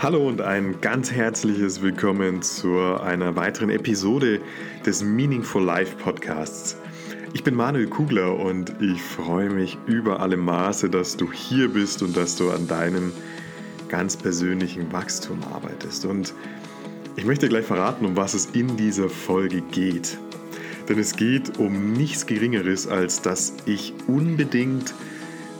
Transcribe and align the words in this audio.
Hallo 0.00 0.28
und 0.28 0.40
ein 0.40 0.80
ganz 0.80 1.10
herzliches 1.10 1.82
Willkommen 1.82 2.40
zu 2.40 2.78
einer 2.78 3.34
weiteren 3.34 3.68
Episode 3.68 4.40
des 4.86 5.02
Meaningful 5.02 5.64
Life 5.64 5.96
Podcasts. 5.96 6.76
Ich 7.32 7.42
bin 7.42 7.56
Manuel 7.56 7.88
Kugler 7.88 8.38
und 8.38 8.72
ich 8.80 9.02
freue 9.02 9.50
mich 9.50 9.76
über 9.86 10.20
alle 10.20 10.36
Maße, 10.36 10.88
dass 10.88 11.16
du 11.16 11.32
hier 11.32 11.68
bist 11.68 12.04
und 12.04 12.16
dass 12.16 12.36
du 12.36 12.52
an 12.52 12.68
deinem 12.68 13.12
ganz 13.88 14.16
persönlichen 14.16 14.92
Wachstum 14.92 15.40
arbeitest. 15.52 16.04
Und 16.04 16.32
ich 17.16 17.24
möchte 17.24 17.48
gleich 17.48 17.66
verraten, 17.66 18.06
um 18.06 18.16
was 18.16 18.34
es 18.34 18.46
in 18.52 18.76
dieser 18.76 19.08
Folge 19.08 19.62
geht. 19.62 20.16
Denn 20.88 21.00
es 21.00 21.16
geht 21.16 21.58
um 21.58 21.92
nichts 21.92 22.24
Geringeres, 22.24 22.86
als 22.86 23.20
dass 23.20 23.52
ich 23.66 23.94
unbedingt 24.06 24.94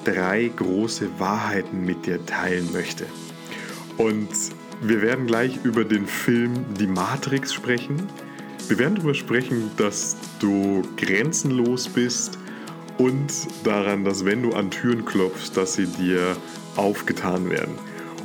drei 0.04 0.48
große 0.54 1.08
Wahrheiten 1.18 1.84
mit 1.84 2.06
dir 2.06 2.24
teilen 2.24 2.68
möchte. 2.72 3.04
Und 3.98 4.28
wir 4.80 5.02
werden 5.02 5.26
gleich 5.26 5.58
über 5.64 5.84
den 5.84 6.06
Film 6.06 6.54
Die 6.78 6.86
Matrix 6.86 7.52
sprechen. 7.52 7.96
Wir 8.68 8.78
werden 8.78 8.94
darüber 8.94 9.14
sprechen, 9.14 9.70
dass 9.76 10.16
du 10.38 10.82
grenzenlos 10.96 11.88
bist 11.88 12.38
und 12.96 13.32
daran, 13.64 14.04
dass 14.04 14.24
wenn 14.24 14.42
du 14.42 14.52
an 14.52 14.70
Türen 14.70 15.04
klopfst, 15.04 15.56
dass 15.56 15.74
sie 15.74 15.86
dir 15.86 16.36
aufgetan 16.76 17.50
werden. 17.50 17.74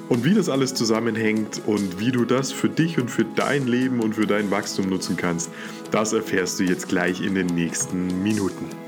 Und 0.09 0.25
wie 0.25 0.33
das 0.33 0.49
alles 0.49 0.73
zusammenhängt 0.75 1.61
und 1.65 1.99
wie 1.99 2.11
du 2.11 2.25
das 2.25 2.51
für 2.51 2.69
dich 2.69 2.99
und 2.99 3.09
für 3.09 3.23
dein 3.23 3.65
Leben 3.65 3.99
und 3.99 4.15
für 4.15 4.27
dein 4.27 4.51
Wachstum 4.51 4.89
nutzen 4.89 5.17
kannst, 5.17 5.49
das 5.91 6.13
erfährst 6.13 6.59
du 6.59 6.65
jetzt 6.65 6.89
gleich 6.89 7.21
in 7.21 7.35
den 7.35 7.47
nächsten 7.47 8.21
Minuten. 8.21 8.82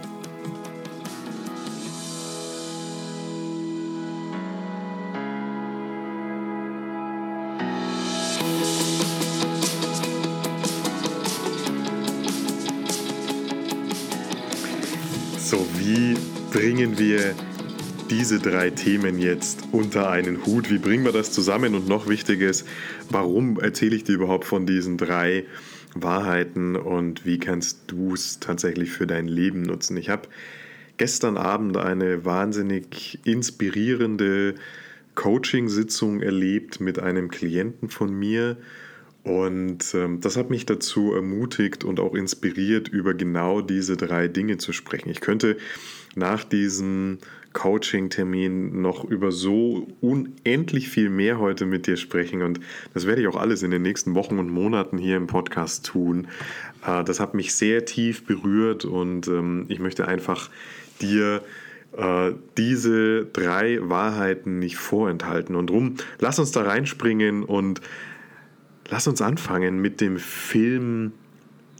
Bringen 16.56 16.98
wir 16.98 17.36
diese 18.10 18.40
drei 18.40 18.70
Themen 18.70 19.20
jetzt 19.20 19.68
unter 19.74 20.10
einen 20.10 20.46
Hut? 20.46 20.72
Wie 20.72 20.78
bringen 20.78 21.04
wir 21.04 21.12
das 21.12 21.34
zusammen? 21.34 21.76
Und 21.76 21.90
noch 21.90 22.08
wichtiges, 22.08 22.64
warum 23.10 23.60
erzähle 23.60 23.98
ich 23.98 24.06
dir 24.06 24.16
überhaupt 24.16 24.46
von 24.46 24.66
diesen 24.66 24.96
drei 24.98 25.44
Wahrheiten 25.96 26.78
und 26.78 27.26
wie 27.26 27.40
kannst 27.40 27.82
du 27.88 28.14
es 28.14 28.40
tatsächlich 28.40 28.92
für 28.92 29.06
dein 29.06 29.28
Leben 29.28 29.64
nutzen? 29.64 29.98
Ich 29.98 30.08
habe 30.08 30.30
gestern 30.96 31.36
Abend 31.36 31.76
eine 31.76 32.24
wahnsinnig 32.24 33.20
inspirierende 33.26 34.56
Coaching-Sitzung 35.16 36.22
erlebt 36.22 36.80
mit 36.80 37.00
einem 37.00 37.30
Klienten 37.30 37.90
von 37.90 38.18
mir 38.18 38.56
und 39.26 39.94
ähm, 39.96 40.22
das 40.22 40.38
hat 40.38 40.52
mich 40.52 40.68
dazu 40.68 41.12
ermutigt 41.12 41.84
und 41.84 42.00
auch 42.00 42.14
inspiriert, 42.14 42.88
über 42.88 43.16
genau 43.16 43.60
diese 43.60 43.98
drei 43.98 44.28
Dinge 44.30 44.58
zu 44.58 44.72
sprechen. 44.72 45.10
Ich 45.10 45.20
könnte 45.20 45.58
nach 46.16 46.44
diesem 46.44 47.20
Coaching-Termin 47.54 48.82
noch 48.82 49.06
über 49.06 49.32
so 49.32 49.88
unendlich 50.02 50.90
viel 50.90 51.10
mehr 51.10 51.40
heute 51.40 51.66
mit 51.66 51.88
dir 51.88 51.96
sprechen 51.96 52.42
und 52.42 52.60
das 52.94 53.06
werde 53.06 53.22
ich 53.22 53.28
auch 53.28 53.38
alles 53.38 53.64
in 53.64 53.72
den 53.72 53.82
nächsten 53.82 54.16
Wochen 54.16 54.40
und 54.40 54.50
Monaten 54.50 54.98
hier 54.98 55.16
im 55.16 55.28
Podcast 55.28 55.86
tun. 55.86 56.28
Äh, 56.86 57.04
das 57.04 57.20
hat 57.20 57.34
mich 57.34 57.56
sehr 57.56 57.86
tief 57.86 58.26
berührt 58.26 58.84
und 58.84 59.28
ähm, 59.28 59.66
ich 59.70 59.80
möchte 59.80 60.08
einfach 60.08 60.50
dir 61.02 61.42
äh, 61.96 62.32
diese 62.58 63.26
drei 63.26 63.80
Wahrheiten 63.82 64.60
nicht 64.60 64.76
vorenthalten. 64.76 65.56
Und 65.56 65.70
drum, 65.70 65.96
lass 66.20 66.40
uns 66.40 66.52
da 66.52 66.64
reinspringen 66.64 67.44
und 67.44 67.82
Lass 68.90 69.08
uns 69.08 69.22
anfangen 69.22 69.80
mit 69.80 70.00
dem 70.00 70.18
Film 70.18 71.14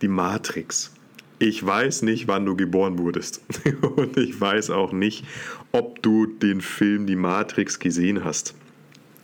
Die 0.02 0.08
Matrix. 0.08 0.95
Ich 1.38 1.66
weiß 1.66 2.04
nicht, 2.04 2.28
wann 2.28 2.46
du 2.46 2.56
geboren 2.56 2.98
wurdest. 2.98 3.42
Und 3.96 4.18
ich 4.18 4.40
weiß 4.40 4.70
auch 4.70 4.92
nicht, 4.94 5.26
ob 5.72 6.02
du 6.02 6.26
den 6.26 6.62
Film 6.62 7.06
Die 7.06 7.18
Matrix 7.18 7.80
gesehen 7.80 8.24
hast. 8.24 8.56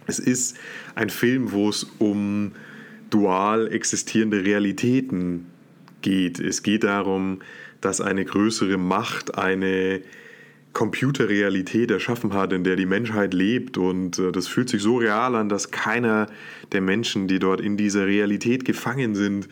Es 0.07 0.19
ist 0.19 0.57
ein 0.95 1.09
Film, 1.09 1.51
wo 1.51 1.69
es 1.69 1.85
um 1.99 2.51
dual 3.09 3.71
existierende 3.71 4.43
Realitäten 4.43 5.45
geht. 6.01 6.39
Es 6.39 6.63
geht 6.63 6.83
darum, 6.83 7.39
dass 7.79 8.01
eine 8.01 8.25
größere 8.25 8.77
Macht 8.77 9.37
eine 9.37 10.01
Computerrealität 10.73 11.91
erschaffen 11.91 12.33
hat, 12.33 12.53
in 12.53 12.63
der 12.63 12.75
die 12.75 12.85
Menschheit 12.85 13.33
lebt. 13.33 13.77
Und 13.77 14.19
äh, 14.19 14.31
das 14.31 14.47
fühlt 14.47 14.69
sich 14.69 14.81
so 14.81 14.97
real 14.97 15.35
an, 15.35 15.49
dass 15.49 15.71
keiner 15.71 16.27
der 16.71 16.81
Menschen, 16.81 17.27
die 17.27 17.39
dort 17.39 17.61
in 17.61 17.77
dieser 17.77 18.05
Realität 18.05 18.65
gefangen 18.65 19.15
sind, 19.15 19.47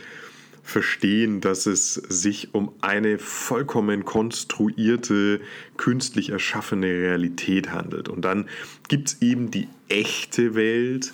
verstehen, 0.63 1.41
dass 1.41 1.65
es 1.65 1.93
sich 1.93 2.53
um 2.53 2.71
eine 2.81 3.17
vollkommen 3.19 4.05
konstruierte, 4.05 5.41
künstlich 5.77 6.29
erschaffene 6.29 6.87
Realität 6.87 7.71
handelt. 7.71 8.09
Und 8.09 8.23
dann 8.23 8.47
gibt 8.87 9.09
es 9.09 9.21
eben 9.21 9.51
die 9.51 9.67
echte 9.87 10.55
Welt, 10.55 11.13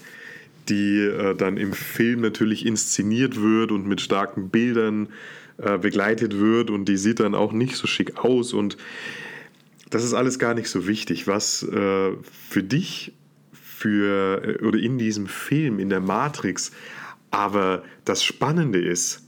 die 0.69 0.99
äh, 0.99 1.35
dann 1.35 1.57
im 1.57 1.73
Film 1.73 2.21
natürlich 2.21 2.65
inszeniert 2.65 3.41
wird 3.41 3.71
und 3.71 3.87
mit 3.87 4.01
starken 4.01 4.49
Bildern 4.49 5.09
äh, 5.57 5.77
begleitet 5.77 6.37
wird 6.39 6.69
und 6.69 6.85
die 6.85 6.97
sieht 6.97 7.19
dann 7.19 7.35
auch 7.35 7.53
nicht 7.53 7.75
so 7.75 7.87
schick 7.87 8.17
aus 8.17 8.53
und 8.53 8.77
das 9.89 10.03
ist 10.03 10.13
alles 10.13 10.39
gar 10.39 10.53
nicht 10.53 10.67
so 10.67 10.87
wichtig. 10.87 11.27
Was 11.27 11.63
äh, 11.63 12.11
für 12.49 12.63
dich 12.63 13.13
für 13.53 14.43
äh, 14.43 14.65
oder 14.65 14.79
in 14.79 14.97
diesem 14.97 15.27
Film, 15.27 15.79
in 15.79 15.89
der 15.89 16.01
Matrix, 16.01 16.71
aber 17.31 17.83
das 18.03 18.23
Spannende 18.23 18.79
ist, 18.79 19.24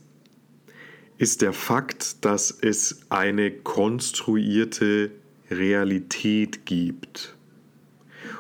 ist 1.18 1.42
der 1.42 1.54
Fakt, 1.54 2.24
dass 2.26 2.52
es 2.52 3.02
eine 3.10 3.52
konstruierte 3.52 5.12
Realität 5.50 6.66
gibt. 6.66 7.36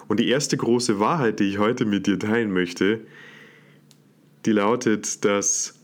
Und 0.07 0.19
die 0.19 0.29
erste 0.29 0.57
große 0.57 0.99
Wahrheit, 0.99 1.39
die 1.39 1.45
ich 1.45 1.57
heute 1.57 1.85
mit 1.85 2.07
dir 2.07 2.19
teilen 2.19 2.51
möchte, 2.51 3.01
die 4.45 4.51
lautet, 4.51 5.25
dass 5.25 5.75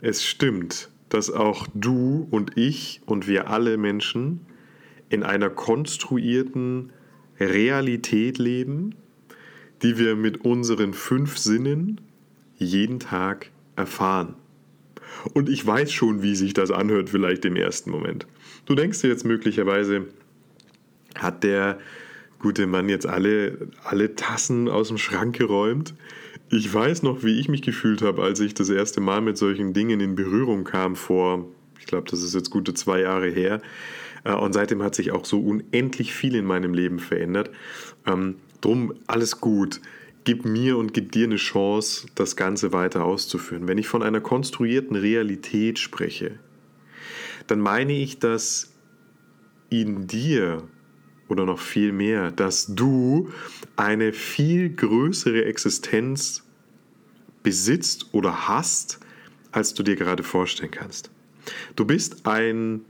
es 0.00 0.24
stimmt, 0.24 0.90
dass 1.08 1.30
auch 1.30 1.66
du 1.74 2.26
und 2.30 2.56
ich 2.56 3.00
und 3.06 3.26
wir 3.26 3.50
alle 3.50 3.76
Menschen 3.76 4.40
in 5.08 5.22
einer 5.22 5.50
konstruierten 5.50 6.90
Realität 7.38 8.38
leben, 8.38 8.94
die 9.82 9.98
wir 9.98 10.16
mit 10.16 10.44
unseren 10.44 10.94
fünf 10.94 11.36
Sinnen 11.36 12.00
jeden 12.56 12.98
Tag 12.98 13.50
erfahren. 13.76 14.36
Und 15.34 15.48
ich 15.48 15.66
weiß 15.66 15.92
schon, 15.92 16.22
wie 16.22 16.36
sich 16.36 16.54
das 16.54 16.70
anhört, 16.70 17.10
vielleicht 17.10 17.44
im 17.44 17.56
ersten 17.56 17.90
Moment. 17.90 18.26
Du 18.66 18.74
denkst 18.74 19.00
dir 19.00 19.08
jetzt 19.08 19.24
möglicherweise, 19.24 20.06
hat 21.14 21.44
der 21.44 21.78
gute 22.38 22.66
Mann 22.66 22.88
jetzt 22.88 23.06
alle, 23.06 23.68
alle 23.84 24.14
Tassen 24.14 24.68
aus 24.68 24.88
dem 24.88 24.98
Schrank 24.98 25.36
geräumt? 25.36 25.94
Ich 26.50 26.72
weiß 26.72 27.02
noch, 27.02 27.24
wie 27.24 27.40
ich 27.40 27.48
mich 27.48 27.62
gefühlt 27.62 28.02
habe, 28.02 28.22
als 28.22 28.40
ich 28.40 28.54
das 28.54 28.70
erste 28.70 29.00
Mal 29.00 29.20
mit 29.20 29.36
solchen 29.36 29.72
Dingen 29.72 30.00
in 30.00 30.14
Berührung 30.14 30.64
kam, 30.64 30.94
vor, 30.94 31.48
ich 31.80 31.86
glaube, 31.86 32.08
das 32.10 32.22
ist 32.22 32.34
jetzt 32.34 32.50
gute 32.50 32.74
zwei 32.74 33.00
Jahre 33.00 33.28
her. 33.28 33.60
Äh, 34.24 34.34
und 34.34 34.52
seitdem 34.52 34.82
hat 34.82 34.94
sich 34.94 35.12
auch 35.12 35.24
so 35.24 35.40
unendlich 35.40 36.12
viel 36.14 36.34
in 36.34 36.44
meinem 36.44 36.74
Leben 36.74 36.98
verändert. 36.98 37.50
Ähm, 38.06 38.36
drum 38.60 38.94
alles 39.06 39.40
gut. 39.40 39.80
Gib 40.26 40.44
mir 40.44 40.76
und 40.76 40.92
gib 40.92 41.12
dir 41.12 41.22
eine 41.22 41.36
Chance, 41.36 42.08
das 42.16 42.34
Ganze 42.34 42.72
weiter 42.72 43.04
auszuführen. 43.04 43.68
Wenn 43.68 43.78
ich 43.78 43.86
von 43.86 44.02
einer 44.02 44.20
konstruierten 44.20 44.96
Realität 44.96 45.78
spreche, 45.78 46.40
dann 47.46 47.60
meine 47.60 47.92
ich, 47.92 48.18
dass 48.18 48.72
in 49.70 50.08
dir 50.08 50.64
oder 51.28 51.46
noch 51.46 51.60
viel 51.60 51.92
mehr, 51.92 52.32
dass 52.32 52.66
du 52.74 53.30
eine 53.76 54.12
viel 54.12 54.70
größere 54.70 55.44
Existenz 55.44 56.42
besitzt 57.44 58.08
oder 58.10 58.48
hast, 58.48 58.98
als 59.52 59.74
du 59.74 59.84
dir 59.84 59.94
gerade 59.94 60.24
vorstellen 60.24 60.72
kannst. 60.72 61.08
Du 61.76 61.84
bist 61.84 62.26
ein 62.26 62.80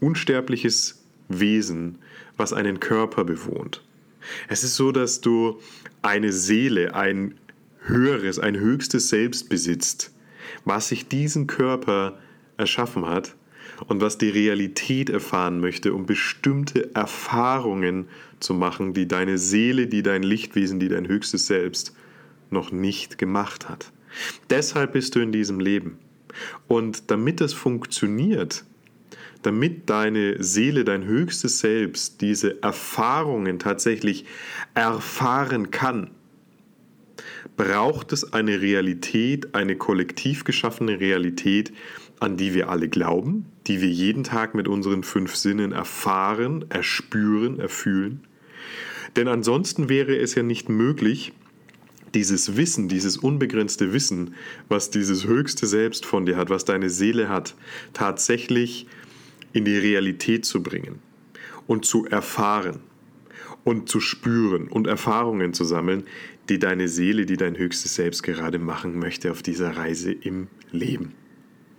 unsterbliches 0.00 1.02
Wesen, 1.30 2.00
was 2.36 2.52
einen 2.52 2.80
Körper 2.80 3.24
bewohnt. 3.24 3.82
Es 4.48 4.64
ist 4.64 4.76
so, 4.76 4.92
dass 4.92 5.20
du 5.20 5.60
eine 6.06 6.32
Seele, 6.32 6.94
ein 6.94 7.34
höheres, 7.80 8.38
ein 8.38 8.58
höchstes 8.58 9.08
Selbst 9.08 9.48
besitzt, 9.48 10.12
was 10.64 10.88
sich 10.88 11.08
diesen 11.08 11.46
Körper 11.46 12.18
erschaffen 12.56 13.06
hat 13.06 13.34
und 13.88 14.00
was 14.00 14.16
die 14.16 14.30
Realität 14.30 15.10
erfahren 15.10 15.60
möchte, 15.60 15.92
um 15.92 16.06
bestimmte 16.06 16.94
Erfahrungen 16.94 18.08
zu 18.40 18.54
machen, 18.54 18.94
die 18.94 19.08
deine 19.08 19.38
Seele, 19.38 19.86
die 19.86 20.02
dein 20.02 20.22
Lichtwesen, 20.22 20.80
die 20.80 20.88
dein 20.88 21.08
höchstes 21.08 21.46
Selbst 21.46 21.94
noch 22.50 22.72
nicht 22.72 23.18
gemacht 23.18 23.68
hat. 23.68 23.92
Deshalb 24.48 24.92
bist 24.92 25.14
du 25.14 25.20
in 25.20 25.32
diesem 25.32 25.60
Leben. 25.60 25.98
Und 26.68 27.10
damit 27.10 27.40
das 27.40 27.52
funktioniert, 27.52 28.64
damit 29.42 29.88
deine 29.90 30.42
Seele, 30.42 30.84
dein 30.84 31.04
höchstes 31.04 31.60
Selbst 31.60 32.20
diese 32.20 32.62
Erfahrungen 32.62 33.58
tatsächlich 33.58 34.24
erfahren 34.74 35.70
kann, 35.70 36.10
braucht 37.56 38.12
es 38.12 38.32
eine 38.32 38.60
Realität, 38.60 39.54
eine 39.54 39.76
kollektiv 39.76 40.44
geschaffene 40.44 41.00
Realität, 41.00 41.72
an 42.20 42.36
die 42.36 42.54
wir 42.54 42.68
alle 42.68 42.88
glauben, 42.88 43.46
die 43.66 43.80
wir 43.80 43.88
jeden 43.88 44.24
Tag 44.24 44.54
mit 44.54 44.68
unseren 44.68 45.02
fünf 45.02 45.36
Sinnen 45.36 45.72
erfahren, 45.72 46.64
erspüren, 46.68 47.58
erfühlen. 47.60 48.20
Denn 49.16 49.28
ansonsten 49.28 49.88
wäre 49.88 50.16
es 50.16 50.34
ja 50.34 50.42
nicht 50.42 50.68
möglich, 50.68 51.32
dieses 52.14 52.56
Wissen, 52.56 52.88
dieses 52.88 53.16
unbegrenzte 53.18 53.92
Wissen, 53.92 54.34
was 54.68 54.90
dieses 54.90 55.26
höchste 55.26 55.66
Selbst 55.66 56.06
von 56.06 56.24
dir 56.24 56.36
hat, 56.36 56.50
was 56.50 56.64
deine 56.64 56.88
Seele 56.88 57.28
hat, 57.28 57.54
tatsächlich 57.92 58.86
in 59.56 59.64
die 59.64 59.78
Realität 59.78 60.44
zu 60.44 60.62
bringen 60.62 60.98
und 61.66 61.86
zu 61.86 62.04
erfahren 62.04 62.80
und 63.64 63.88
zu 63.88 64.00
spüren 64.00 64.68
und 64.68 64.86
Erfahrungen 64.86 65.54
zu 65.54 65.64
sammeln, 65.64 66.04
die 66.50 66.58
deine 66.58 66.88
Seele, 66.88 67.24
die 67.24 67.38
dein 67.38 67.56
höchstes 67.56 67.94
Selbst 67.94 68.22
gerade 68.22 68.58
machen 68.58 68.98
möchte 68.98 69.30
auf 69.30 69.42
dieser 69.42 69.76
Reise 69.76 70.12
im 70.12 70.48
Leben. 70.72 71.14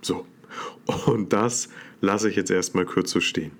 So. 0.02 0.26
Und 1.06 1.32
das 1.32 1.68
lasse 2.00 2.28
ich 2.28 2.34
jetzt 2.34 2.50
erstmal 2.50 2.84
kurz 2.84 3.12
so 3.12 3.20
stehen. 3.20 3.52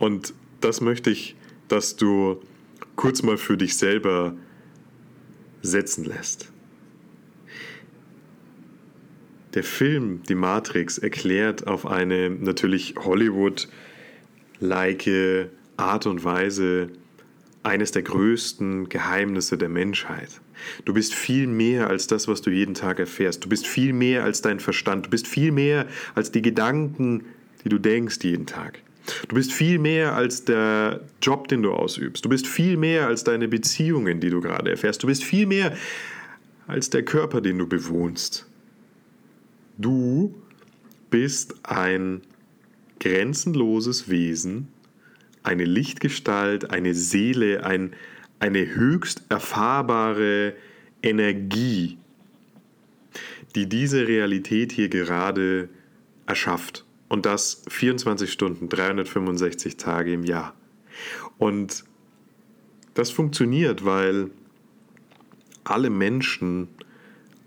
Und 0.00 0.34
das 0.60 0.80
möchte 0.80 1.10
ich, 1.10 1.36
dass 1.68 1.94
du 1.94 2.40
kurz 2.96 3.22
mal 3.22 3.36
für 3.36 3.56
dich 3.56 3.76
selber 3.76 4.36
setzen 5.62 6.04
lässt. 6.04 6.52
Der 9.54 9.62
Film 9.62 10.22
Die 10.28 10.34
Matrix 10.34 10.98
erklärt 10.98 11.66
auf 11.68 11.86
eine 11.86 12.28
natürlich 12.28 12.96
Hollywood-like 12.98 13.70
Art 15.76 16.06
und 16.06 16.24
Weise 16.24 16.88
eines 17.62 17.92
der 17.92 18.02
größten 18.02 18.88
Geheimnisse 18.88 19.56
der 19.56 19.68
Menschheit. 19.68 20.40
Du 20.84 20.92
bist 20.92 21.14
viel 21.14 21.46
mehr 21.46 21.88
als 21.88 22.08
das, 22.08 22.26
was 22.28 22.42
du 22.42 22.50
jeden 22.50 22.74
Tag 22.74 22.98
erfährst. 22.98 23.44
Du 23.44 23.48
bist 23.48 23.66
viel 23.66 23.92
mehr 23.92 24.24
als 24.24 24.42
dein 24.42 24.60
Verstand. 24.60 25.06
Du 25.06 25.10
bist 25.10 25.26
viel 25.26 25.52
mehr 25.52 25.86
als 26.14 26.30
die 26.30 26.42
Gedanken, 26.42 27.24
die 27.64 27.68
du 27.68 27.78
denkst 27.78 28.18
jeden 28.22 28.46
Tag. 28.46 28.80
Du 29.28 29.36
bist 29.36 29.52
viel 29.52 29.78
mehr 29.78 30.14
als 30.14 30.44
der 30.44 31.00
Job, 31.22 31.48
den 31.48 31.62
du 31.62 31.72
ausübst. 31.72 32.24
Du 32.24 32.28
bist 32.28 32.46
viel 32.46 32.76
mehr 32.76 33.06
als 33.06 33.24
deine 33.24 33.48
Beziehungen, 33.48 34.20
die 34.20 34.30
du 34.30 34.40
gerade 34.40 34.70
erfährst. 34.70 35.02
Du 35.02 35.06
bist 35.06 35.24
viel 35.24 35.46
mehr 35.46 35.76
als 36.66 36.90
der 36.90 37.04
Körper, 37.04 37.40
den 37.40 37.58
du 37.58 37.66
bewohnst. 37.66 38.46
Du 39.76 40.34
bist 41.10 41.54
ein 41.64 42.22
grenzenloses 43.00 44.08
Wesen, 44.08 44.68
eine 45.42 45.64
Lichtgestalt, 45.64 46.70
eine 46.70 46.94
Seele, 46.94 47.64
ein, 47.64 47.94
eine 48.38 48.74
höchst 48.74 49.24
erfahrbare 49.28 50.54
Energie, 51.02 51.98
die 53.54 53.68
diese 53.68 54.08
Realität 54.08 54.72
hier 54.72 54.88
gerade 54.88 55.68
erschafft. 56.26 56.84
Und 57.08 57.26
das 57.26 57.62
24 57.68 58.32
Stunden, 58.32 58.68
365 58.68 59.76
Tage 59.76 60.12
im 60.12 60.24
Jahr. 60.24 60.54
Und 61.38 61.84
das 62.94 63.10
funktioniert, 63.10 63.84
weil 63.84 64.30
alle 65.64 65.90
Menschen 65.90 66.68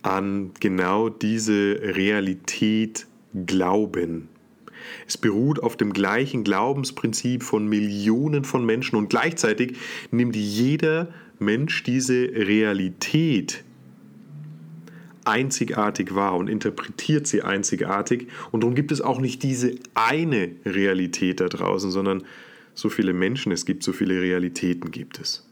an 0.08 0.52
genau 0.60 1.10
diese 1.10 1.80
Realität 1.82 3.08
glauben. 3.46 4.30
Es 5.06 5.18
beruht 5.18 5.62
auf 5.62 5.76
dem 5.76 5.92
gleichen 5.92 6.44
Glaubensprinzip 6.44 7.44
von 7.44 7.68
Millionen 7.68 8.46
von 8.46 8.66
Menschen 8.66 8.96
und 8.96 9.10
gleichzeitig 9.10 9.78
nimmt 10.12 10.36
jeder 10.36 11.10
Mensch 11.40 11.84
diese 11.84 12.16
Realität 12.16 13.64
einzigartig 15.26 16.16
wahr 16.16 16.36
und 16.36 16.48
interpretiert 16.48 17.28
sie 17.28 17.42
einzigartig. 17.42 18.28
Und 18.52 18.64
darum 18.64 18.76
gibt 18.76 18.94
es 18.94 19.02
auch 19.02 19.20
nicht 19.20 19.44
diese 19.44 19.76
eine 19.94 20.52
Realität 20.66 21.42
da 21.42 21.50
draußen, 21.50 21.92
sondern 21.92 22.24
so 22.74 22.88
viele 22.88 23.12
Menschen 23.12 23.52
es 23.52 23.66
gibt, 23.66 23.84
so 23.84 23.92
viele 23.92 24.22
Realitäten 24.22 24.90
gibt 24.90 25.20
es. 25.20 25.46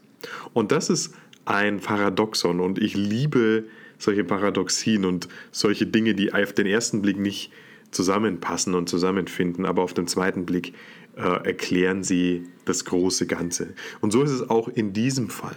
Und 0.54 0.72
das 0.72 0.88
ist 0.88 1.14
ein 1.44 1.80
Paradoxon 1.80 2.60
und 2.60 2.78
ich 2.78 2.94
liebe 2.94 3.64
solche 3.98 4.24
Paradoxien 4.24 5.04
und 5.04 5.28
solche 5.52 5.86
Dinge, 5.86 6.14
die 6.14 6.32
auf 6.32 6.52
den 6.52 6.66
ersten 6.66 7.02
Blick 7.02 7.18
nicht 7.18 7.52
zusammenpassen 7.90 8.74
und 8.74 8.88
zusammenfinden, 8.88 9.64
aber 9.64 9.82
auf 9.82 9.94
den 9.94 10.06
zweiten 10.06 10.44
Blick 10.44 10.74
äh, 11.16 11.46
erklären 11.46 12.02
sie 12.02 12.44
das 12.64 12.84
große 12.84 13.26
Ganze. 13.26 13.74
Und 14.00 14.12
so 14.12 14.22
ist 14.22 14.30
es 14.30 14.48
auch 14.50 14.68
in 14.68 14.92
diesem 14.92 15.30
Fall. 15.30 15.56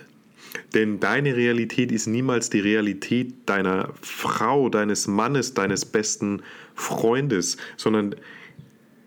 Denn 0.74 1.00
deine 1.00 1.36
Realität 1.36 1.91
ist 1.91 2.07
niemals 2.07 2.50
die 2.50 2.59
Realität 2.59 3.33
deiner 3.45 3.94
Frau, 4.01 4.69
deines 4.69 5.07
Mannes, 5.07 5.53
deines 5.53 5.86
besten 5.86 6.41
Freundes, 6.75 7.57
sondern 7.77 8.15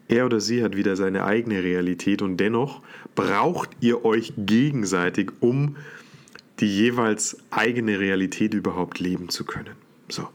er 0.09 0.27
oder 0.27 0.41
sie 0.41 0.63
hat 0.63 0.77
wieder 0.77 0.95
seine 0.95 1.25
eigene 1.25 1.63
Realität 1.63 2.23
und 2.23 2.37
dennoch 2.37 2.83
braucht 3.15 3.71
ihr 3.81 4.05
euch 4.05 4.33
gegenseitig, 4.37 5.31
um 5.41 5.77
die 6.61 6.67
jeweils 6.67 7.39
eigene 7.51 7.99
Realität 7.99 8.55
überhaupt 8.55 9.01
leben 9.01 9.29
zu 9.29 9.45
können. 9.45 9.75
So. 10.09 10.29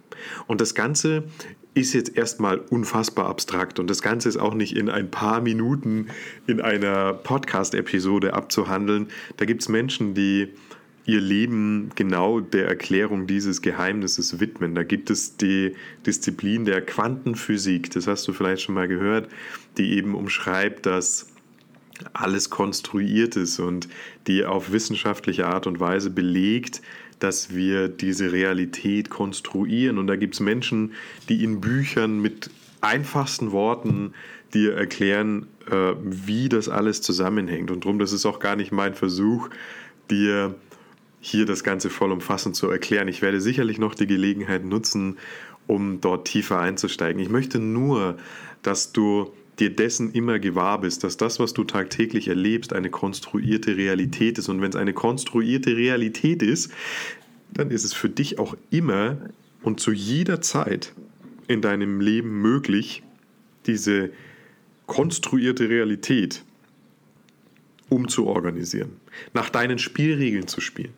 Und 0.48 0.62
das 0.62 0.74
Ganze 0.74 1.24
ist 1.74 1.94
jetzt 1.94 2.18
erstmal 2.18 2.58
unfassbar 2.58 3.28
abstrakt 3.28 3.80
und 3.80 3.88
das 3.88 4.02
Ganze 4.02 4.28
ist 4.28 4.38
auch 4.38 4.56
nicht 4.56 4.75
in 4.75 4.90
ein 4.90 5.12
paar 5.12 5.42
Minuten 5.42 6.08
in 6.48 6.60
einer 6.60 7.14
Podcast-Episode 7.14 8.34
abzuhandeln. 8.34 9.10
Da 9.38 9.46
gibt 9.46 9.62
es 9.62 9.69
Menschen, 9.69 10.16
die 10.16 10.50
ihr 11.06 11.22
Leben 11.22 11.92
genau 11.96 12.42
der 12.42 12.68
Erklärung 12.68 13.28
dieses 13.28 13.62
Geheimnisses 13.62 14.40
widmen. 14.40 14.75
Da 14.75 14.84
gibt 14.84 15.10
es 15.10 15.38
die 15.38 15.74
Disziplin 16.06 16.66
der 16.66 16.81
Quantenphysik, 16.81 17.92
das 17.92 18.08
hast 18.08 18.28
du 18.28 18.34
vielleicht 18.34 18.64
schon 18.64 18.75
mal 18.75 18.88
gehört, 18.88 19.30
die 19.78 19.94
eben 19.94 20.16
umschreibt, 20.16 20.86
dass 20.86 21.28
alles 22.13 22.49
konstruiert 22.49 23.35
ist 23.35 23.59
und 23.59 23.88
die 24.27 24.45
auf 24.45 24.71
wissenschaftliche 24.71 25.47
Art 25.47 25.67
und 25.67 25.79
Weise 25.79 26.09
belegt, 26.09 26.81
dass 27.19 27.55
wir 27.55 27.88
diese 27.88 28.31
Realität 28.31 29.09
konstruieren. 29.09 29.97
Und 29.97 30.07
da 30.07 30.15
gibt 30.15 30.35
es 30.35 30.39
Menschen, 30.39 30.94
die 31.29 31.44
in 31.44 31.61
Büchern 31.61 32.21
mit 32.21 32.49
einfachsten 32.81 33.51
Worten 33.51 34.13
dir 34.53 34.75
erklären, 34.75 35.47
äh, 35.69 35.94
wie 36.03 36.49
das 36.49 36.69
alles 36.69 37.01
zusammenhängt. 37.01 37.71
Und 37.71 37.85
darum, 37.85 37.99
das 37.99 38.11
ist 38.11 38.25
auch 38.25 38.39
gar 38.39 38.55
nicht 38.55 38.71
mein 38.71 38.94
Versuch, 38.94 39.49
dir 40.09 40.55
hier 41.19 41.45
das 41.45 41.63
Ganze 41.63 41.89
vollumfassend 41.89 42.55
zu 42.55 42.69
erklären. 42.69 43.07
Ich 43.07 43.21
werde 43.21 43.41
sicherlich 43.41 43.80
noch 43.80 43.95
die 43.95 44.07
Gelegenheit 44.07 44.63
nutzen, 44.63 45.18
um 45.66 45.99
dort 45.99 46.27
tiefer 46.27 46.59
einzusteigen. 46.59 47.21
Ich 47.21 47.30
möchte 47.30 47.59
nur, 47.59 48.18
dass 48.61 48.94
du 48.94 49.33
dir 49.59 49.76
dessen 49.76 50.11
immer 50.11 50.40
gewahr 50.40 50.81
bist, 50.81 51.04
dass 51.04 51.18
das, 51.18 51.40
was 51.40 51.54
du 51.54 51.64
tagtäglich 51.64 52.28
erlebst, 52.28 52.73
eine 52.73 52.90
konstruierte 52.90 53.78
Realität 53.78 54.37
ist. 54.37 54.49
Und 54.49 54.61
wenn 54.61 54.69
es 54.69 54.76
eine 54.76 54.94
konstruierte 54.94 55.76
Realität 55.76 56.44
ist, 56.44 56.71
dann 57.54 57.71
ist 57.71 57.83
es 57.83 57.94
für 57.94 58.09
dich 58.09 58.40
auch 58.40 58.56
immer 58.69 59.18
und 59.64 59.80
zu 59.80 59.92
jeder 59.92 60.42
Zeit 60.42 60.94
in 61.47 61.61
deinem 61.61 62.02
Leben 62.02 62.42
möglich, 62.42 63.04
diese 63.66 64.11
konstruierte 64.85 65.69
Realität 65.69 66.44
umzuorganisieren, 67.90 68.92
nach 69.33 69.49
deinen 69.49 69.80
Spielregeln 69.80 70.47
zu 70.47 70.61
spielen 70.61 70.94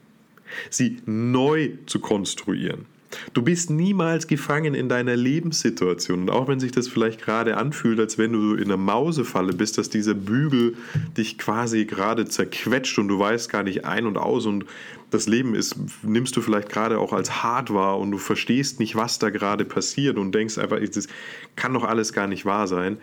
sie 0.69 1.01
neu 1.05 1.71
zu 1.85 1.99
konstruieren. 1.99 2.85
Du 3.33 3.41
bist 3.41 3.69
niemals 3.69 4.27
gefangen 4.27 4.73
in 4.75 4.89
deiner 4.89 5.15
Lebenssituation. 5.15 6.21
Und 6.21 6.29
auch 6.29 6.47
wenn 6.47 6.59
sich 6.59 6.71
das 6.71 6.87
vielleicht 6.87 7.21
gerade 7.21 7.57
anfühlt, 7.57 7.99
als 7.99 8.17
wenn 8.17 8.33
du 8.33 8.53
in 8.53 8.65
einer 8.65 8.77
Mausefalle 8.77 9.53
bist, 9.53 9.77
dass 9.77 9.89
dieser 9.89 10.13
Bügel 10.13 10.75
dich 11.17 11.37
quasi 11.37 11.85
gerade 11.85 12.25
zerquetscht 12.25 12.99
und 12.99 13.07
du 13.07 13.19
weißt 13.19 13.49
gar 13.49 13.63
nicht 13.63 13.85
ein 13.85 14.05
und 14.05 14.17
aus 14.17 14.45
und 14.45 14.65
das 15.09 15.27
Leben 15.27 15.55
ist, 15.55 15.75
nimmst 16.03 16.35
du 16.37 16.41
vielleicht 16.41 16.69
gerade 16.69 16.99
auch 16.99 17.13
als 17.13 17.43
hart 17.43 17.73
wahr 17.73 17.97
und 17.99 18.11
du 18.11 18.17
verstehst 18.17 18.79
nicht, 18.79 18.95
was 18.95 19.17
da 19.17 19.31
gerade 19.31 19.65
passiert 19.65 20.17
und 20.17 20.33
denkst 20.33 20.57
einfach, 20.57 20.79
das 20.79 21.07
kann 21.55 21.73
doch 21.73 21.83
alles 21.83 22.13
gar 22.13 22.27
nicht 22.27 22.45
wahr 22.45 22.67
sein. 22.67 22.97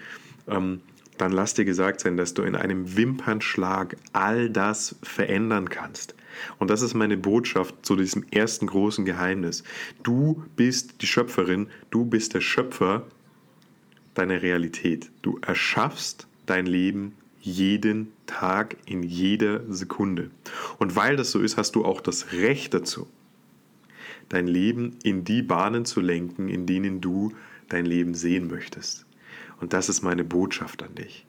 Ähm, 0.48 0.80
dann 1.18 1.32
lass 1.32 1.54
dir 1.54 1.64
gesagt 1.64 2.00
sein, 2.00 2.16
dass 2.16 2.34
du 2.34 2.42
in 2.42 2.54
einem 2.54 2.96
Wimpernschlag 2.96 3.96
all 4.12 4.50
das 4.50 4.96
verändern 5.02 5.68
kannst. 5.68 6.14
Und 6.58 6.70
das 6.70 6.82
ist 6.82 6.94
meine 6.94 7.16
Botschaft 7.16 7.74
zu 7.84 7.96
diesem 7.96 8.24
ersten 8.30 8.66
großen 8.66 9.04
Geheimnis. 9.04 9.64
Du 10.02 10.44
bist 10.56 11.02
die 11.02 11.06
Schöpferin, 11.06 11.68
du 11.90 12.04
bist 12.04 12.34
der 12.34 12.40
Schöpfer 12.40 13.06
deiner 14.14 14.42
Realität. 14.42 15.10
Du 15.22 15.38
erschaffst 15.46 16.26
dein 16.46 16.66
Leben 16.66 17.14
jeden 17.40 18.12
Tag, 18.26 18.76
in 18.86 19.02
jeder 19.02 19.62
Sekunde. 19.72 20.30
Und 20.78 20.96
weil 20.96 21.16
das 21.16 21.30
so 21.30 21.40
ist, 21.40 21.56
hast 21.56 21.76
du 21.76 21.84
auch 21.84 22.00
das 22.00 22.32
Recht 22.32 22.74
dazu, 22.74 23.06
dein 24.28 24.48
Leben 24.48 24.96
in 25.04 25.24
die 25.24 25.42
Bahnen 25.42 25.84
zu 25.84 26.00
lenken, 26.00 26.48
in 26.48 26.66
denen 26.66 27.00
du 27.00 27.32
dein 27.68 27.86
Leben 27.86 28.14
sehen 28.14 28.48
möchtest. 28.48 29.05
Und 29.60 29.72
das 29.72 29.88
ist 29.88 30.02
meine 30.02 30.24
Botschaft 30.24 30.82
an 30.82 30.94
dich. 30.94 31.26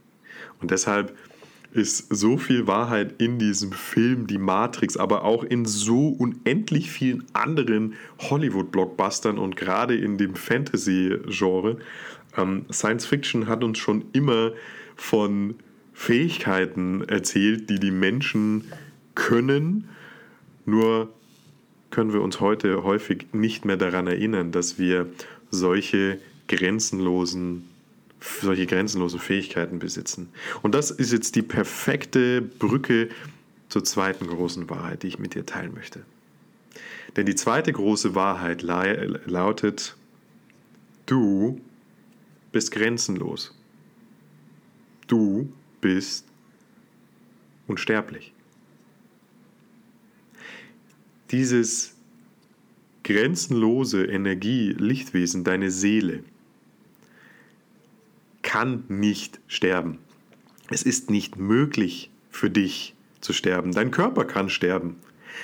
Und 0.60 0.72
deshalb 0.72 1.16
ist 1.74 2.08
so 2.14 2.38
viel 2.38 2.66
Wahrheit 2.66 3.22
in 3.22 3.40
diesem 3.40 3.72
Film, 3.72 4.26
die 4.28 4.38
Matrix, 4.38 4.98
aber 4.98 5.24
auch 5.24 5.44
in 5.44 5.66
so 5.66 6.10
unendlich 6.10 6.90
vielen 6.90 7.26
anderen 7.34 7.94
Hollywood-Blockbustern 8.20 9.38
und 9.38 9.56
gerade 9.56 9.96
in 9.96 10.18
dem 10.18 10.36
Fantasy-Genre. 10.36 11.78
Ähm, 12.38 12.66
Science 12.72 13.06
Fiction 13.06 13.48
hat 13.48 13.64
uns 13.64 13.78
schon 13.78 14.06
immer 14.14 14.54
von 14.96 15.56
Fähigkeiten 15.94 17.04
erzählt, 17.04 17.70
die 17.70 17.80
die 17.80 17.92
Menschen 17.92 18.66
können, 19.14 19.90
nur 20.66 21.14
können 21.90 22.14
wir 22.14 22.22
uns 22.22 22.40
heute 22.40 22.84
häufig 22.84 23.28
nicht 23.34 23.66
mehr 23.66 23.78
daran 23.78 24.08
erinnern, 24.08 24.52
dass 24.52 24.78
wir 24.78 25.08
solche 25.50 26.20
grenzenlosen 26.48 27.68
solche 28.20 28.66
grenzenlosen 28.66 29.20
Fähigkeiten 29.20 29.80
besitzen. 29.80 30.30
Und 30.62 30.74
das 30.74 30.92
ist 30.92 31.12
jetzt 31.12 31.36
die 31.36 31.42
perfekte 31.42 32.42
Brücke 32.42 33.10
zur 33.70 33.84
zweiten 33.84 34.28
großen 34.28 34.70
Wahrheit, 34.70 35.04
die 35.04 35.08
ich 35.08 35.20
mit 35.20 35.36
dir 35.36 35.46
teilen 35.46 35.74
möchte. 35.74 36.04
Denn 37.16 37.26
die 37.26 37.36
zweite 37.36 37.72
große 37.72 38.16
Wahrheit 38.16 38.62
lautet, 38.62 39.96
du 41.06 41.62
bist 42.52 42.72
grenzenlos. 42.72 43.54
Du 45.08 45.52
bist 45.82 46.26
unsterblich. 47.68 48.34
Dieses 51.32 51.94
grenzenlose 53.04 54.06
Energie, 54.06 54.76
Lichtwesen, 54.78 55.44
deine 55.44 55.72
Seele, 55.72 56.24
kann 58.48 58.86
nicht 58.88 59.42
sterben. 59.48 59.98
Es 60.70 60.82
ist 60.82 61.10
nicht 61.10 61.36
möglich 61.36 62.10
für 62.30 62.50
dich 62.50 62.96
zu 63.20 63.34
sterben. 63.34 63.74
Dein 63.74 63.92
Körper 63.92 64.24
kann 64.24 64.50
sterben. 64.50 64.96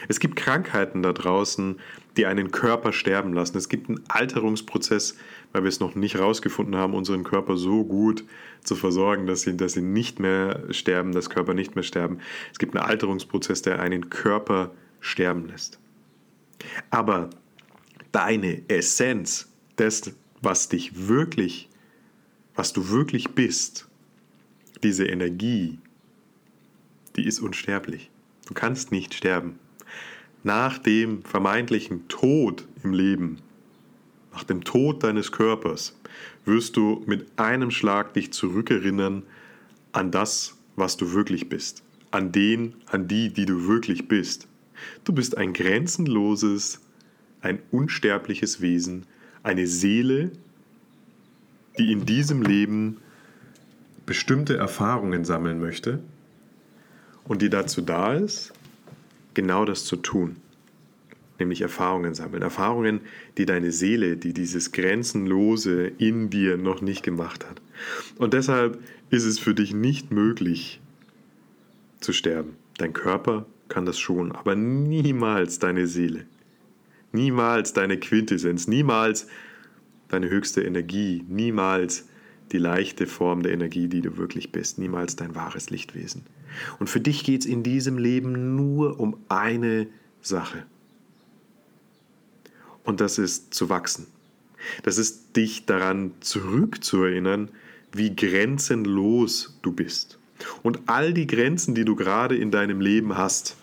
Es 0.08 0.22
gibt 0.22 0.38
Krankheiten 0.38 1.04
da 1.04 1.12
draußen, 1.12 1.82
die 2.16 2.26
einen 2.26 2.52
Körper 2.52 2.94
sterben 2.94 3.34
lassen. 3.34 3.58
Es 3.58 3.68
gibt 3.68 3.90
einen 3.90 4.00
Alterungsprozess, 4.08 5.18
weil 5.52 5.64
wir 5.64 5.68
es 5.68 5.82
noch 5.82 5.96
nicht 5.96 6.16
herausgefunden 6.16 6.78
haben, 6.78 6.94
unseren 6.94 7.26
Körper 7.26 7.58
so 7.58 7.84
gut 7.84 8.24
zu 8.64 8.74
versorgen, 8.74 9.28
dass 9.28 9.42
sie, 9.42 9.58
dass 9.58 9.74
sie 9.74 9.82
nicht 9.82 10.22
mehr 10.22 10.64
sterben, 10.70 11.12
dass 11.12 11.30
Körper 11.30 11.54
nicht 11.54 11.76
mehr 11.76 11.84
sterben. 11.84 12.20
Es 12.54 12.58
gibt 12.58 12.74
einen 12.74 12.86
Alterungsprozess, 12.86 13.64
der 13.64 13.82
einen 13.82 14.10
Körper 14.12 14.72
sterben 15.02 15.50
lässt. 15.50 15.78
Aber 16.90 17.32
deine 18.14 18.62
Essenz, 18.70 19.52
das, 19.76 20.14
was 20.42 20.70
dich 20.70 21.10
wirklich 21.10 21.68
was 22.56 22.74
du 22.74 22.90
wirklich 22.90 23.30
bist, 23.30 23.88
diese 24.84 25.06
Energie, 25.06 25.80
die 27.16 27.26
ist 27.26 27.40
unsterblich. 27.40 28.10
Du 28.48 28.54
kannst 28.54 28.92
nicht 28.92 29.14
sterben. 29.14 29.60
Nach 30.44 30.78
dem 30.78 31.24
vermeintlichen 31.24 32.08
Tod 32.10 32.68
im 32.84 32.94
Leben, 32.94 33.38
nach 34.34 34.44
dem 34.44 34.64
Tod 34.64 35.04
deines 35.04 35.32
Körpers, 35.32 35.98
wirst 36.46 36.76
du 36.76 37.04
mit 37.06 37.28
einem 37.38 37.72
Schlag 37.72 38.14
dich 38.14 38.34
zurückerinnern 38.34 39.24
an 39.94 40.12
das, 40.12 40.58
was 40.76 40.98
du 40.98 41.14
wirklich 41.14 41.50
bist, 41.50 41.84
an 42.12 42.32
den, 42.32 42.76
an 42.88 43.08
die, 43.08 43.32
die 43.32 43.46
du 43.46 43.68
wirklich 43.68 44.08
bist. 44.08 44.48
Du 45.04 45.14
bist 45.14 45.38
ein 45.38 45.54
grenzenloses, 45.54 46.82
ein 47.42 47.60
unsterbliches 47.72 48.60
Wesen, 48.62 49.06
eine 49.44 49.68
Seele, 49.68 50.32
die 51.78 51.92
in 51.92 52.06
diesem 52.06 52.42
Leben 52.42 52.98
bestimmte 54.06 54.58
Erfahrungen 54.58 55.26
sammeln 55.26 55.60
möchte 55.60 56.00
und 57.26 57.42
die 57.42 57.50
dazu 57.50 57.82
da 57.82 58.14
ist, 58.14 58.54
genau 59.34 59.66
das 59.66 59.86
zu 59.86 59.96
tun. 59.96 60.38
Nämlich 61.40 61.62
Erfahrungen 61.62 62.14
sammeln. 62.14 62.44
Erfahrungen, 62.44 63.02
die 63.38 63.46
deine 63.46 63.72
Seele, 63.72 64.18
die 64.18 64.34
dieses 64.34 64.72
Grenzenlose 64.72 65.88
in 65.98 66.30
dir 66.30 66.58
noch 66.58 66.82
nicht 66.82 67.04
gemacht 67.04 67.46
hat. 67.46 67.62
Und 68.18 68.34
deshalb 68.34 68.80
ist 69.10 69.26
es 69.26 69.40
für 69.40 69.56
dich 69.56 69.74
nicht 69.74 70.12
möglich 70.12 70.80
zu 72.00 72.14
sterben. 72.14 72.56
Dein 72.78 72.94
Körper 72.94 73.46
kann 73.68 73.86
das 73.86 73.98
schon, 73.98 74.32
aber 74.32 74.56
niemals 74.56 75.60
deine 75.60 75.88
Seele. 75.88 76.26
Niemals 77.12 77.74
deine 77.74 77.98
Quintessenz, 77.98 78.68
niemals 78.68 79.28
deine 80.14 80.30
höchste 80.30 80.62
Energie, 80.62 81.24
niemals 81.28 82.06
die 82.52 82.58
leichte 82.58 83.08
Form 83.08 83.44
der 83.44 83.54
Energie, 83.54 83.88
die 83.88 84.02
du 84.02 84.18
wirklich 84.18 84.52
bist, 84.52 84.78
niemals 84.78 85.16
dein 85.16 85.36
wahres 85.36 85.70
Lichtwesen. 85.70 86.24
Und 86.80 86.90
für 86.90 87.00
dich 87.00 87.24
geht 87.24 87.42
es 87.42 87.48
in 87.48 87.64
diesem 87.64 87.98
Leben 87.98 88.56
nur 88.56 89.00
um 89.00 89.18
eine 89.28 89.88
Sache. 90.22 90.64
Und 92.84 93.02
das 93.02 93.18
ist 93.18 93.54
zu 93.54 93.70
wachsen. 93.70 94.08
Das 94.84 94.98
ist 94.98 95.36
dich 95.36 95.66
daran 95.66 96.12
zurückzuerinnern, 96.20 97.50
wie 97.92 98.16
grenzenlos 98.16 99.58
du 99.62 99.72
bist. 99.72 100.20
Und 100.62 100.80
all 100.88 101.14
die 101.14 101.28
Grenzen, 101.28 101.76
die 101.76 101.86
du 101.86 101.96
gerade 101.96 102.36
in 102.36 102.52
deinem 102.52 102.82
Leben 102.82 103.18
hast, 103.18 103.56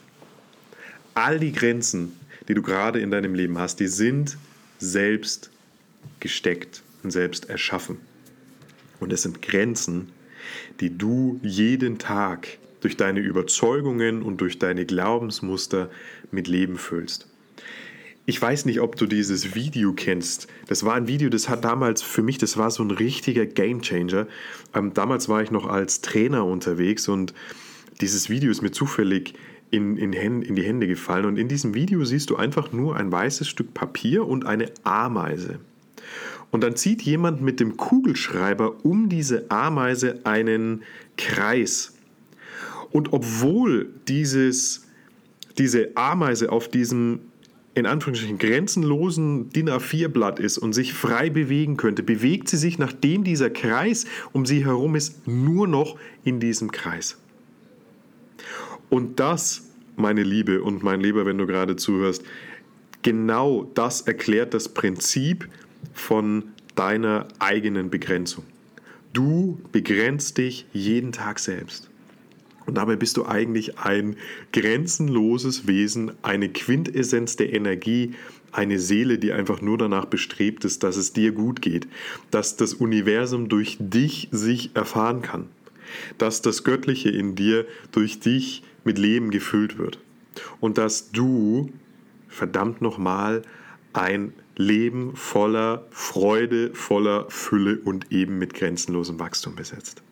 all 1.15 1.39
die 1.39 1.53
Grenzen, 1.53 2.13
die 2.49 2.55
du 2.55 2.63
gerade 2.63 3.01
in 3.01 3.11
deinem 3.11 3.35
Leben 3.35 3.59
hast, 3.59 3.81
die 3.81 3.89
sind 3.89 4.37
selbst 4.79 5.51
gesteckt 6.21 6.83
und 7.03 7.11
selbst 7.11 7.49
erschaffen. 7.49 7.99
Und 9.01 9.13
es 9.13 9.23
sind 9.23 9.43
Grenzen, 9.43 10.13
die 10.81 10.97
du 10.97 11.41
jeden 11.43 11.99
Tag 11.99 12.59
durch 12.81 12.97
deine 12.97 13.21
Überzeugungen 13.21 14.23
und 14.23 14.41
durch 14.41 14.59
deine 14.59 14.87
Glaubensmuster 14.87 15.91
mit 16.31 16.49
Leben 16.49 16.77
füllst. 16.77 17.27
Ich 18.27 18.41
weiß 18.41 18.67
nicht, 18.67 18.81
ob 18.81 18.97
du 18.97 19.07
dieses 19.07 19.55
Video 19.55 19.93
kennst. 19.93 20.47
Das 20.69 20.85
war 20.85 20.95
ein 20.95 21.09
Video, 21.09 21.31
das 21.31 21.49
hat 21.49 21.65
damals 21.65 22.03
für 22.03 22.23
mich, 22.23 22.39
das 22.39 22.57
war 22.57 22.71
so 22.71 22.83
ein 22.83 22.91
richtiger 22.91 23.45
Gamechanger. 23.45 24.29
Ähm, 24.75 24.95
damals 24.95 25.29
war 25.29 25.43
ich 25.43 25.51
noch 25.51 25.67
als 25.67 26.01
Trainer 26.01 26.45
unterwegs 26.45 27.09
und 27.09 27.35
dieses 28.01 28.31
Video 28.31 28.51
ist 28.51 28.63
mir 28.63 28.71
zufällig 28.71 29.35
in, 29.71 29.97
in, 29.97 30.13
in 30.13 30.55
die 30.55 30.63
Hände 30.63 30.87
gefallen. 30.87 31.25
Und 31.25 31.39
in 31.39 31.49
diesem 31.49 31.75
Video 31.75 32.05
siehst 32.05 32.31
du 32.31 32.37
einfach 32.37 32.73
nur 32.73 32.97
ein 32.97 33.11
weißes 33.11 33.49
Stück 33.49 33.75
Papier 33.75 34.27
und 34.27 34.47
eine 34.47 34.71
Ameise. 34.85 35.61
Und 36.51 36.63
dann 36.63 36.77
zieht 36.77 37.03
jemand 37.03 37.41
mit 37.41 37.61
dem 37.61 37.77
Kugelschreiber 37.77 38.85
um 38.85 39.09
diese 39.09 39.51
Ameise 39.51 40.21
einen 40.25 40.83
Kreis. 41.17 41.95
Und 42.91 43.13
obwohl 43.13 43.91
dieses, 44.09 44.87
diese 45.59 45.97
Ameise 45.97 46.51
auf 46.51 46.69
diesem 46.69 47.21
in 47.75 47.87
Anführungsstrichen 47.87 48.39
grenzenlosen 48.39 49.51
DIN 49.51 49.71
A4-Blatt 49.71 50.41
ist 50.41 50.59
und 50.59 50.73
sich 50.73 50.93
frei 50.93 51.31
bewegen 51.31 51.77
könnte, 51.77 52.03
bewegt 52.03 52.49
sie 52.49 52.57
sich, 52.57 52.79
nachdem 52.79 53.23
dieser 53.23 53.49
Kreis 53.49 54.07
um 54.33 54.45
sie 54.45 54.65
herum 54.65 54.97
ist, 54.97 55.27
nur 55.29 55.69
noch 55.69 55.97
in 56.25 56.41
diesem 56.41 56.73
Kreis. 56.73 57.17
Und 58.89 59.21
das, 59.21 59.71
meine 59.97 60.25
Liebe 60.25 60.63
und 60.63 60.83
mein 60.83 61.01
Lieber, 61.01 61.27
wenn 61.27 61.39
du 61.39 61.47
gerade 61.47 61.77
zuhörst, 61.77 62.25
genau 63.03 63.71
das 63.75 64.01
erklärt 64.03 64.53
das 64.53 64.69
Prinzip 64.69 65.49
von 65.93 66.45
deiner 66.75 67.29
eigenen 67.39 67.91
Begrenzung. 67.91 68.45
Du 69.13 69.61
begrenzt 69.73 70.39
dich 70.39 70.67
jeden 70.73 71.13
Tag 71.13 71.39
selbst. 71.39 71.91
Und 72.67 72.77
dabei 72.77 72.95
bist 72.95 73.17
du 73.17 73.27
eigentlich 73.27 73.79
ein 73.79 74.17
grenzenloses 74.53 75.67
Wesen, 75.67 76.13
eine 76.23 76.49
Quintessenz 76.49 77.37
der 77.37 77.53
Energie, 77.53 78.15
eine 78.53 78.79
Seele, 78.79 79.19
die 79.19 79.33
einfach 79.33 79.61
nur 79.61 79.79
danach 79.79 80.05
bestrebt 80.05 80.65
ist, 80.65 80.83
dass 80.83 80.97
es 80.97 81.13
dir 81.13 81.33
gut 81.33 81.63
geht, 81.63 81.89
dass 82.31 82.57
das 82.57 82.75
Universum 82.75 83.49
durch 83.49 83.77
dich 83.81 84.29
sich 84.31 84.71
erfahren 84.75 85.23
kann, 85.23 85.49
dass 86.19 86.43
das 86.43 86.65
Göttliche 86.65 87.11
in 87.11 87.35
dir 87.35 87.67
durch 87.93 88.21
dich 88.21 88.63
mit 88.85 88.99
Leben 88.99 89.31
gefüllt 89.31 89.79
wird 89.79 89.99
und 90.61 90.79
dass 90.79 91.11
du, 91.11 91.71
verdammt 92.29 92.81
nochmal, 92.81 93.43
ein 93.93 94.33
Leben 94.57 95.17
voller 95.17 95.87
Freude, 95.91 96.75
voller 96.75 97.27
Fülle 97.31 97.79
und 97.85 98.13
eben 98.13 98.39
mit 98.39 98.55
grenzenlosem 98.55 99.19
Wachstum 99.19 99.55
besetzt. 99.57 100.03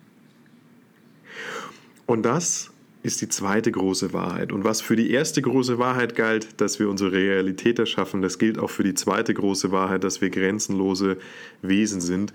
Und 2.07 2.23
das 2.23 2.71
ist 3.03 3.21
die 3.21 3.29
zweite 3.29 3.71
große 3.71 4.13
Wahrheit. 4.13 4.53
Und 4.53 4.65
was 4.65 4.81
für 4.81 4.97
die 4.97 5.11
erste 5.11 5.41
große 5.43 5.79
Wahrheit 5.79 6.15
galt, 6.15 6.61
dass 6.61 6.79
wir 6.79 6.89
unsere 6.89 7.13
Realität 7.13 7.79
erschaffen, 7.79 8.23
das 8.23 8.39
gilt 8.39 8.59
auch 8.59 8.71
für 8.71 8.83
die 8.83 8.95
zweite 8.95 9.35
große 9.35 9.71
Wahrheit, 9.71 10.05
dass 10.05 10.21
wir 10.21 10.31
grenzenlose 10.31 11.19
Wesen 11.63 12.01
sind. 12.01 12.33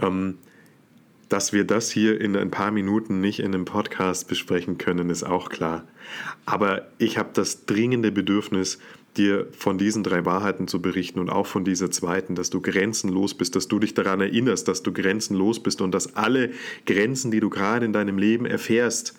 Ähm, 0.00 0.38
dass 1.28 1.52
wir 1.52 1.64
das 1.64 1.90
hier 1.90 2.20
in 2.20 2.36
ein 2.36 2.50
paar 2.50 2.70
Minuten 2.70 3.20
nicht 3.20 3.40
in 3.40 3.46
einem 3.46 3.64
Podcast 3.64 4.28
besprechen 4.28 4.78
können, 4.78 5.10
ist 5.10 5.24
auch 5.24 5.48
klar. 5.48 5.84
Aber 6.44 6.86
ich 6.98 7.18
habe 7.18 7.30
das 7.32 7.66
dringende 7.66 8.12
Bedürfnis, 8.12 8.78
dir 9.16 9.46
von 9.52 9.78
diesen 9.78 10.02
drei 10.02 10.24
Wahrheiten 10.24 10.68
zu 10.68 10.80
berichten 10.80 11.18
und 11.18 11.30
auch 11.30 11.46
von 11.46 11.64
dieser 11.64 11.90
zweiten, 11.90 12.34
dass 12.34 12.50
du 12.50 12.60
grenzenlos 12.60 13.34
bist, 13.34 13.56
dass 13.56 13.68
du 13.68 13.78
dich 13.78 13.94
daran 13.94 14.20
erinnerst, 14.20 14.68
dass 14.68 14.82
du 14.82 14.92
grenzenlos 14.92 15.62
bist 15.62 15.80
und 15.80 15.92
dass 15.92 16.16
alle 16.16 16.50
Grenzen, 16.86 17.30
die 17.30 17.40
du 17.40 17.50
gerade 17.50 17.86
in 17.86 17.92
deinem 17.92 18.18
Leben 18.18 18.46
erfährst, 18.46 19.14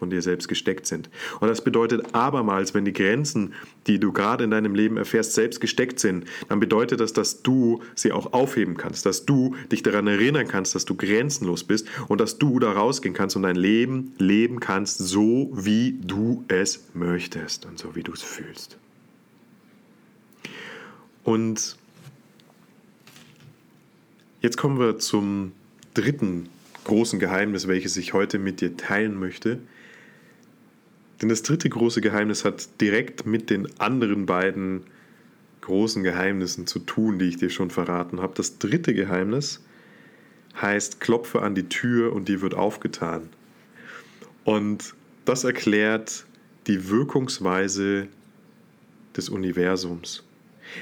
von 0.00 0.10
dir 0.10 0.22
selbst 0.22 0.48
gesteckt 0.48 0.86
sind. 0.86 1.10
Und 1.40 1.48
das 1.48 1.62
bedeutet 1.62 2.14
abermals, 2.14 2.74
wenn 2.74 2.84
die 2.84 2.92
Grenzen, 2.92 3.52
die 3.86 4.00
du 4.00 4.12
gerade 4.12 4.44
in 4.44 4.50
deinem 4.50 4.74
Leben 4.74 4.96
erfährst, 4.96 5.34
selbst 5.34 5.60
gesteckt 5.60 6.00
sind, 6.00 6.24
dann 6.48 6.58
bedeutet 6.58 7.00
das, 7.00 7.12
dass 7.12 7.42
du 7.42 7.82
sie 7.94 8.10
auch 8.10 8.32
aufheben 8.32 8.76
kannst, 8.76 9.04
dass 9.04 9.26
du 9.26 9.54
dich 9.70 9.82
daran 9.82 10.06
erinnern 10.06 10.48
kannst, 10.48 10.74
dass 10.74 10.86
du 10.86 10.96
grenzenlos 10.96 11.64
bist 11.64 11.86
und 12.08 12.20
dass 12.20 12.38
du 12.38 12.58
da 12.58 12.72
rausgehen 12.72 13.14
kannst 13.14 13.36
und 13.36 13.42
dein 13.42 13.56
Leben 13.56 14.14
leben 14.18 14.58
kannst, 14.58 14.98
so 14.98 15.50
wie 15.54 15.98
du 16.00 16.44
es 16.48 16.86
möchtest 16.94 17.66
und 17.66 17.78
so 17.78 17.94
wie 17.94 18.02
du 18.02 18.12
es 18.12 18.22
fühlst. 18.22 18.79
Und 21.24 21.76
jetzt 24.40 24.56
kommen 24.56 24.78
wir 24.78 24.98
zum 24.98 25.52
dritten 25.94 26.48
großen 26.84 27.18
Geheimnis, 27.18 27.68
welches 27.68 27.96
ich 27.96 28.12
heute 28.12 28.38
mit 28.38 28.60
dir 28.60 28.76
teilen 28.76 29.14
möchte. 29.18 29.58
Denn 31.20 31.28
das 31.28 31.42
dritte 31.42 31.68
große 31.68 32.00
Geheimnis 32.00 32.44
hat 32.44 32.80
direkt 32.80 33.26
mit 33.26 33.50
den 33.50 33.68
anderen 33.78 34.26
beiden 34.26 34.84
großen 35.60 36.02
Geheimnissen 36.02 36.66
zu 36.66 36.78
tun, 36.78 37.18
die 37.18 37.26
ich 37.26 37.36
dir 37.36 37.50
schon 37.50 37.70
verraten 37.70 38.20
habe. 38.20 38.32
Das 38.34 38.58
dritte 38.58 38.94
Geheimnis 38.94 39.60
heißt, 40.60 41.00
klopfe 41.00 41.42
an 41.42 41.54
die 41.54 41.68
Tür 41.68 42.14
und 42.14 42.28
die 42.28 42.40
wird 42.40 42.54
aufgetan. 42.54 43.28
Und 44.44 44.94
das 45.26 45.44
erklärt 45.44 46.24
die 46.66 46.88
Wirkungsweise 46.88 48.08
des 49.16 49.28
Universums. 49.28 50.24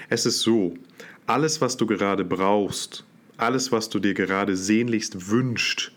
Es 0.09 0.27
ist 0.27 0.41
so, 0.41 0.75
alles, 1.27 1.61
was 1.61 1.77
du 1.77 1.87
gerade 1.87 2.25
brauchst, 2.25 3.05
alles, 3.37 3.71
was 3.71 3.89
du 3.89 3.99
dir 3.99 4.15
gerade 4.15 4.57
sehnlichst 4.57 5.31
wünscht, 5.31 5.93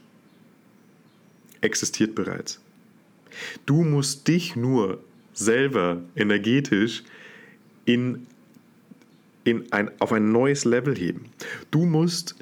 existiert 1.61 2.15
bereits. 2.15 2.59
Du 3.65 3.83
musst 3.83 4.27
dich 4.27 4.55
nur 4.55 5.03
selber 5.33 6.01
energetisch 6.15 7.03
in, 7.85 8.27
in 9.43 9.71
ein, 9.71 9.89
auf 9.99 10.11
ein 10.11 10.31
neues 10.31 10.65
Level 10.65 10.95
heben. 10.95 11.25
Du 11.71 11.85
musst 11.85 12.35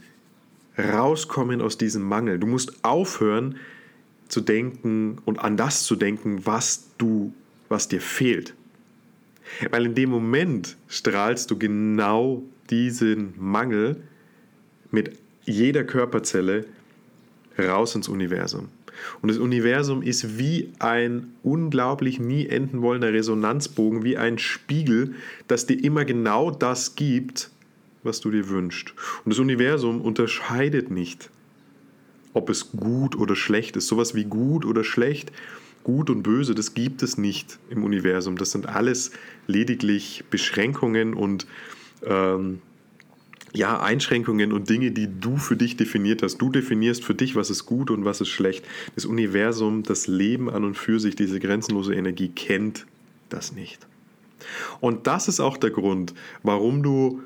rauskommen 0.77 1.61
aus 1.61 1.77
diesem 1.77 2.03
Mangel. 2.03 2.39
Du 2.39 2.47
musst 2.47 2.83
aufhören 2.83 3.57
zu 4.27 4.41
denken 4.41 5.17
und 5.25 5.39
an 5.39 5.57
das 5.57 5.83
zu 5.83 5.95
denken, 5.95 6.45
was 6.45 6.89
du, 6.97 7.33
was 7.67 7.87
dir 7.87 8.01
fehlt. 8.01 8.53
Weil 9.69 9.87
in 9.87 9.95
dem 9.95 10.09
Moment 10.09 10.77
strahlst 10.87 11.49
du 11.51 11.57
genau 11.57 12.43
diesen 12.69 13.33
Mangel 13.37 13.97
mit 14.91 15.17
jeder 15.45 15.83
Körperzelle 15.83 16.65
raus 17.57 17.95
ins 17.95 18.07
Universum. 18.07 18.69
Und 19.21 19.29
das 19.29 19.37
Universum 19.37 20.01
ist 20.01 20.37
wie 20.37 20.71
ein 20.79 21.33
unglaublich 21.43 22.19
nie 22.19 22.47
enden 22.47 22.81
wollender 22.81 23.13
Resonanzbogen, 23.13 24.03
wie 24.03 24.17
ein 24.17 24.37
Spiegel, 24.37 25.15
das 25.47 25.65
dir 25.65 25.81
immer 25.81 26.05
genau 26.05 26.51
das 26.51 26.95
gibt, 26.95 27.49
was 28.03 28.19
du 28.19 28.31
dir 28.31 28.49
wünschst. 28.49 28.93
Und 29.23 29.31
das 29.31 29.39
Universum 29.39 30.01
unterscheidet 30.01 30.91
nicht, 30.91 31.29
ob 32.33 32.49
es 32.49 32.71
gut 32.71 33.15
oder 33.15 33.35
schlecht 33.35 33.75
ist. 33.77 33.87
Sowas 33.87 34.15
wie 34.15 34.25
gut 34.25 34.65
oder 34.65 34.83
schlecht, 34.83 35.31
gut 35.89 36.11
und 36.11 36.21
böse, 36.21 36.53
das 36.53 36.75
gibt 36.75 37.01
es 37.01 37.17
nicht 37.17 37.57
im 37.71 37.83
Universum. 37.83 38.37
Das 38.37 38.51
sind 38.51 38.67
alles 38.67 39.11
lediglich 39.47 40.23
Beschränkungen 40.29 41.15
und 41.15 41.47
ähm, 42.05 42.61
ja, 43.53 43.81
Einschränkungen 43.81 44.53
und 44.53 44.69
Dinge, 44.69 44.91
die 44.91 45.09
du 45.19 45.37
für 45.37 45.55
dich 45.55 45.77
definiert 45.77 46.21
hast. 46.21 46.37
Du 46.37 46.51
definierst 46.51 47.03
für 47.03 47.15
dich, 47.15 47.35
was 47.35 47.49
ist 47.49 47.65
gut 47.65 47.89
und 47.89 48.05
was 48.05 48.21
ist 48.21 48.29
schlecht. 48.29 48.63
Das 48.93 49.05
Universum, 49.05 49.81
das 49.81 50.05
Leben 50.05 50.47
an 50.47 50.63
und 50.63 50.75
für 50.75 50.99
sich, 50.99 51.15
diese 51.15 51.39
grenzenlose 51.39 51.95
Energie 51.95 52.29
kennt 52.29 52.85
das 53.29 53.53
nicht. 53.53 53.87
Und 54.81 55.07
das 55.07 55.27
ist 55.27 55.39
auch 55.39 55.57
der 55.57 55.71
Grund, 55.71 56.13
warum 56.43 56.83
du 56.83 57.23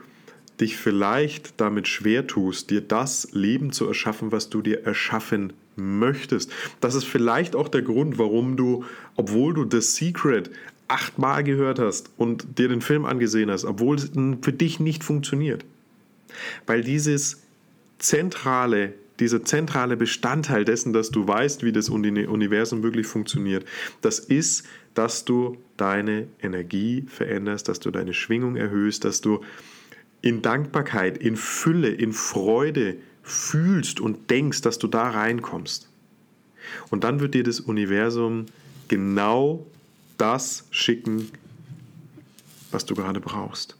dich 0.59 0.77
vielleicht 0.77 1.59
damit 1.59 1.87
schwer 1.87 2.27
tust, 2.27 2.69
dir 2.69 2.81
das 2.81 3.29
Leben 3.33 3.71
zu 3.71 3.87
erschaffen, 3.87 4.31
was 4.31 4.49
du 4.49 4.61
dir 4.61 4.85
erschaffen 4.85 5.53
möchtest. 5.75 6.51
Das 6.79 6.95
ist 6.95 7.05
vielleicht 7.05 7.55
auch 7.55 7.67
der 7.67 7.81
Grund, 7.81 8.17
warum 8.17 8.55
du, 8.55 8.85
obwohl 9.15 9.53
du 9.53 9.67
The 9.69 9.81
Secret 9.81 10.51
achtmal 10.87 11.43
gehört 11.43 11.79
hast 11.79 12.11
und 12.17 12.59
dir 12.59 12.67
den 12.67 12.81
Film 12.81 13.05
angesehen 13.05 13.49
hast, 13.49 13.65
obwohl 13.65 13.95
es 13.95 14.11
für 14.41 14.53
dich 14.53 14.79
nicht 14.79 15.03
funktioniert. 15.03 15.65
Weil 16.67 16.83
dieses 16.83 17.41
zentrale, 17.97 18.93
dieser 19.19 19.43
zentrale 19.43 19.97
Bestandteil 19.97 20.65
dessen, 20.65 20.93
dass 20.93 21.09
du 21.09 21.27
weißt, 21.27 21.63
wie 21.63 21.71
das 21.71 21.89
Universum 21.89 22.83
wirklich 22.83 23.07
funktioniert, 23.07 23.65
das 24.01 24.19
ist, 24.19 24.67
dass 24.93 25.25
du 25.25 25.57
deine 25.77 26.27
Energie 26.41 27.05
veränderst, 27.07 27.67
dass 27.67 27.79
du 27.79 27.89
deine 27.89 28.13
Schwingung 28.13 28.55
erhöhst, 28.55 29.05
dass 29.05 29.21
du 29.21 29.41
in 30.23 30.41
Dankbarkeit, 30.41 31.17
in 31.17 31.35
Fülle, 31.35 31.89
in 31.89 32.13
Freude 32.13 32.95
fühlst 33.21 33.99
und 33.99 34.29
denkst, 34.31 34.61
dass 34.61 34.79
du 34.79 34.87
da 34.87 35.09
reinkommst. 35.09 35.89
Und 36.89 37.03
dann 37.03 37.19
wird 37.19 37.35
dir 37.35 37.43
das 37.43 37.59
Universum 37.59 38.45
genau 38.87 39.67
das 40.17 40.65
schicken, 40.71 41.29
was 42.71 42.85
du 42.85 42.95
gerade 42.95 43.19
brauchst. 43.19 43.77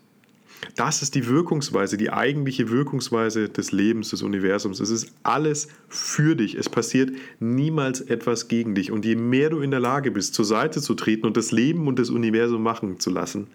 Das 0.76 1.02
ist 1.02 1.16
die 1.16 1.28
Wirkungsweise, 1.28 1.96
die 1.96 2.12
eigentliche 2.12 2.70
Wirkungsweise 2.70 3.48
des 3.48 3.72
Lebens, 3.72 4.10
des 4.10 4.22
Universums. 4.22 4.82
Es 4.82 4.90
ist 4.90 5.14
alles 5.24 5.70
für 5.88 6.36
dich. 6.36 6.56
Es 6.56 6.68
passiert 6.68 7.12
niemals 7.40 8.02
etwas 8.02 8.50
gegen 8.50 8.76
dich. 8.76 8.92
Und 8.92 9.06
je 9.06 9.16
mehr 9.16 9.50
du 9.50 9.60
in 9.60 9.72
der 9.72 9.80
Lage 9.80 10.12
bist, 10.12 10.34
zur 10.34 10.46
Seite 10.46 10.82
zu 10.82 10.94
treten 10.94 11.26
und 11.26 11.38
das 11.38 11.52
Leben 11.52 11.88
und 11.88 12.00
das 12.00 12.10
Universum 12.10 12.64
machen 12.64 13.00
zu 13.00 13.12
lassen, 13.12 13.48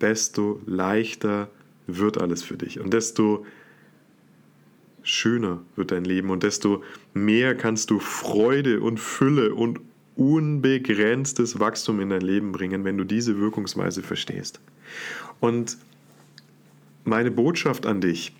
desto 0.00 0.60
leichter 0.66 1.50
wird 1.98 2.18
alles 2.18 2.42
für 2.42 2.56
dich. 2.56 2.80
Und 2.80 2.92
desto 2.92 3.44
schöner 5.02 5.62
wird 5.76 5.90
dein 5.90 6.04
Leben 6.04 6.30
und 6.30 6.42
desto 6.42 6.82
mehr 7.14 7.54
kannst 7.54 7.90
du 7.90 7.98
Freude 7.98 8.80
und 8.80 9.00
Fülle 9.00 9.54
und 9.54 9.80
unbegrenztes 10.16 11.58
Wachstum 11.60 12.00
in 12.00 12.10
dein 12.10 12.20
Leben 12.20 12.52
bringen, 12.52 12.84
wenn 12.84 12.98
du 12.98 13.04
diese 13.04 13.38
Wirkungsweise 13.38 14.02
verstehst. 14.02 14.60
Und 15.40 15.78
meine 17.04 17.30
Botschaft 17.30 17.86
an 17.86 18.00
dich 18.00 18.32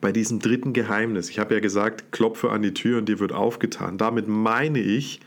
bei 0.00 0.12
diesem 0.12 0.38
dritten 0.38 0.72
Geheimnis, 0.72 1.30
ich 1.30 1.38
habe 1.38 1.54
ja 1.54 1.60
gesagt, 1.60 2.12
klopfe 2.12 2.50
an 2.50 2.62
die 2.62 2.74
Tür 2.74 2.98
und 2.98 3.08
dir 3.08 3.18
wird 3.20 3.32
aufgetan. 3.32 3.98
Damit 3.98 4.28
meine 4.28 4.78
ich, 4.78 5.20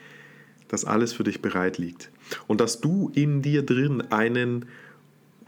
dass 0.68 0.86
alles 0.86 1.14
für 1.14 1.24
dich 1.24 1.42
bereit 1.42 1.78
liegt 1.78 2.12
und 2.46 2.62
dass 2.62 2.80
du 2.80 3.12
in 3.14 3.42
dir 3.42 3.64
drin 3.64 4.02
einen 4.12 4.66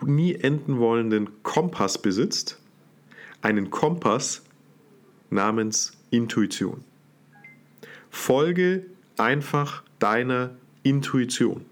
nie 0.05 0.35
enden 0.35 0.79
wollenden 0.79 1.43
Kompass 1.43 1.97
besitzt, 1.97 2.59
einen 3.41 3.69
Kompass 3.69 4.43
namens 5.29 5.93
Intuition. 6.09 6.83
Folge 8.09 8.85
einfach 9.17 9.83
deiner 9.99 10.51
Intuition. 10.83 11.65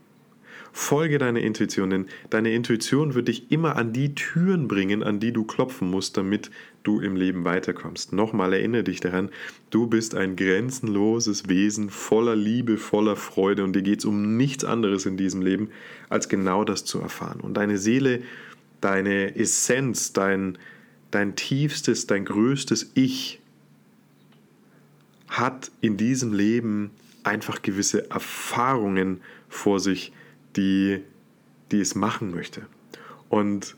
Folge 0.77 1.17
deiner 1.17 1.39
Intuition, 1.39 1.89
denn 1.89 2.05
deine 2.29 2.53
Intuition 2.53 3.15
wird 3.15 3.29
dich 3.29 3.51
immer 3.51 3.77
an 3.77 3.93
die 3.93 4.13
Türen 4.13 4.67
bringen, 4.67 5.01
an 5.01 5.19
die 5.19 5.33
du 5.33 5.43
klopfen 5.43 5.89
musst, 5.89 6.17
damit 6.17 6.51
du 6.83 6.99
im 7.01 7.15
Leben 7.15 7.45
weiterkommst. 7.45 8.13
Nochmal 8.13 8.53
erinnere 8.53 8.83
dich 8.83 8.99
daran, 8.99 9.29
du 9.71 9.87
bist 9.87 10.13
ein 10.13 10.35
grenzenloses 10.35 11.49
Wesen 11.49 11.89
voller 11.89 12.35
Liebe, 12.35 12.77
voller 12.77 13.15
Freude 13.15 13.63
und 13.63 13.75
dir 13.75 13.81
geht 13.81 13.99
es 13.99 14.05
um 14.05 14.37
nichts 14.37 14.63
anderes 14.63 15.07
in 15.07 15.17
diesem 15.17 15.41
Leben, 15.41 15.71
als 16.09 16.29
genau 16.29 16.63
das 16.63 16.85
zu 16.85 16.99
erfahren. 16.99 17.41
Und 17.41 17.55
deine 17.55 17.79
Seele, 17.79 18.21
deine 18.79 19.35
Essenz, 19.35 20.13
dein, 20.13 20.59
dein 21.09 21.35
tiefstes, 21.35 22.05
dein 22.05 22.23
größtes 22.23 22.91
Ich 22.93 23.41
hat 25.27 25.71
in 25.81 25.97
diesem 25.97 26.33
Leben 26.33 26.91
einfach 27.23 27.63
gewisse 27.63 28.11
Erfahrungen 28.11 29.21
vor 29.49 29.79
sich, 29.79 30.13
die, 30.58 31.00
die 31.72 31.80
es 31.80 31.96
machen 31.96 32.32
möchte. 32.32 32.63
Und 33.30 33.76